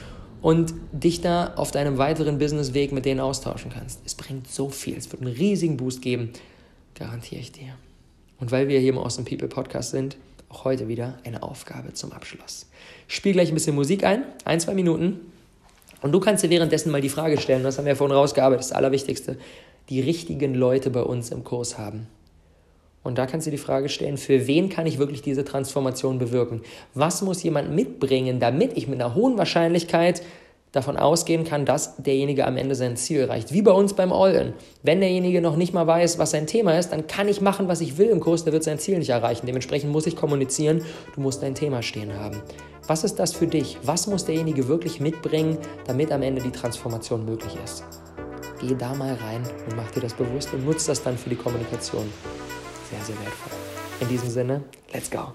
und 0.42 0.74
dich 0.92 1.20
da 1.20 1.54
auf 1.56 1.70
deinem 1.70 1.98
weiteren 1.98 2.38
Businessweg 2.38 2.92
mit 2.92 3.04
denen 3.04 3.20
austauschen 3.20 3.70
kannst. 3.70 4.00
Es 4.04 4.14
bringt 4.14 4.48
so 4.48 4.68
viel. 4.68 4.96
Es 4.96 5.10
wird 5.10 5.22
einen 5.22 5.32
riesigen 5.32 5.76
Boost 5.76 6.02
geben, 6.02 6.30
garantiere 6.94 7.40
ich 7.40 7.52
dir. 7.52 7.74
Und 8.38 8.50
weil 8.50 8.68
wir 8.68 8.80
hier 8.80 8.90
im 8.90 8.98
Awesome 8.98 9.28
People 9.28 9.48
Podcast 9.48 9.90
sind, 9.90 10.16
auch 10.48 10.64
heute 10.64 10.88
wieder 10.88 11.18
eine 11.24 11.42
Aufgabe 11.42 11.92
zum 11.92 12.12
Abschluss. 12.12 12.66
Ich 13.08 13.14
spiele 13.14 13.34
gleich 13.34 13.50
ein 13.50 13.54
bisschen 13.54 13.76
Musik 13.76 14.04
ein, 14.04 14.24
ein, 14.44 14.60
zwei 14.60 14.74
Minuten. 14.74 15.20
Und 16.02 16.12
du 16.12 16.20
kannst 16.20 16.42
dir 16.42 16.50
währenddessen 16.50 16.90
mal 16.90 17.02
die 17.02 17.10
Frage 17.10 17.38
stellen, 17.38 17.62
das 17.62 17.78
haben 17.78 17.84
wir 17.84 17.94
vorhin 17.94 18.16
rausgearbeitet, 18.16 18.64
das 18.64 18.72
Allerwichtigste, 18.72 19.36
die 19.90 20.00
richtigen 20.00 20.54
Leute 20.54 20.90
bei 20.90 21.02
uns 21.02 21.30
im 21.30 21.44
Kurs 21.44 21.78
haben. 21.78 22.06
Und 23.02 23.16
da 23.16 23.26
kannst 23.26 23.46
du 23.46 23.50
die 23.50 23.56
Frage 23.58 23.88
stellen, 23.88 24.18
für 24.18 24.46
wen 24.46 24.68
kann 24.68 24.86
ich 24.86 24.98
wirklich 24.98 25.22
diese 25.22 25.44
Transformation 25.44 26.18
bewirken? 26.18 26.62
Was 26.94 27.22
muss 27.22 27.42
jemand 27.42 27.74
mitbringen, 27.74 28.40
damit 28.40 28.76
ich 28.76 28.88
mit 28.88 29.00
einer 29.00 29.14
hohen 29.14 29.38
Wahrscheinlichkeit 29.38 30.22
davon 30.72 30.96
ausgehen 30.96 31.44
kann, 31.44 31.64
dass 31.64 31.96
derjenige 31.96 32.46
am 32.46 32.56
Ende 32.56 32.74
sein 32.74 32.96
Ziel 32.96 33.20
erreicht. 33.20 33.52
Wie 33.52 33.62
bei 33.62 33.72
uns 33.72 33.94
beim 33.94 34.12
All-In. 34.12 34.52
Wenn 34.82 35.00
derjenige 35.00 35.40
noch 35.40 35.56
nicht 35.56 35.74
mal 35.74 35.86
weiß, 35.86 36.18
was 36.18 36.30
sein 36.30 36.46
Thema 36.46 36.78
ist, 36.78 36.90
dann 36.90 37.06
kann 37.06 37.28
ich 37.28 37.40
machen, 37.40 37.66
was 37.66 37.80
ich 37.80 37.98
will 37.98 38.08
im 38.08 38.20
Kurs, 38.20 38.44
der 38.44 38.52
wird 38.52 38.62
sein 38.62 38.78
Ziel 38.78 38.98
nicht 38.98 39.10
erreichen. 39.10 39.46
Dementsprechend 39.46 39.90
muss 39.90 40.06
ich 40.06 40.14
kommunizieren, 40.14 40.82
du 41.14 41.20
musst 41.20 41.42
dein 41.42 41.54
Thema 41.54 41.82
stehen 41.82 42.14
haben. 42.14 42.40
Was 42.86 43.04
ist 43.04 43.18
das 43.18 43.32
für 43.32 43.46
dich? 43.46 43.78
Was 43.82 44.06
muss 44.06 44.24
derjenige 44.24 44.68
wirklich 44.68 45.00
mitbringen, 45.00 45.58
damit 45.86 46.12
am 46.12 46.22
Ende 46.22 46.40
die 46.40 46.50
Transformation 46.50 47.24
möglich 47.24 47.56
ist? 47.64 47.84
Geh 48.60 48.74
da 48.74 48.94
mal 48.94 49.14
rein 49.14 49.42
und 49.68 49.76
mach 49.76 49.90
dir 49.90 50.00
das 50.00 50.14
bewusst 50.14 50.52
und 50.52 50.64
nutze 50.64 50.88
das 50.88 51.02
dann 51.02 51.16
für 51.16 51.30
die 51.30 51.36
Kommunikation. 51.36 52.06
Sehr, 52.90 53.00
sehr 53.04 53.16
wertvoll. 53.20 53.52
In 54.00 54.08
diesem 54.08 54.30
Sinne, 54.30 54.64
let's 54.92 55.10
go. 55.10 55.32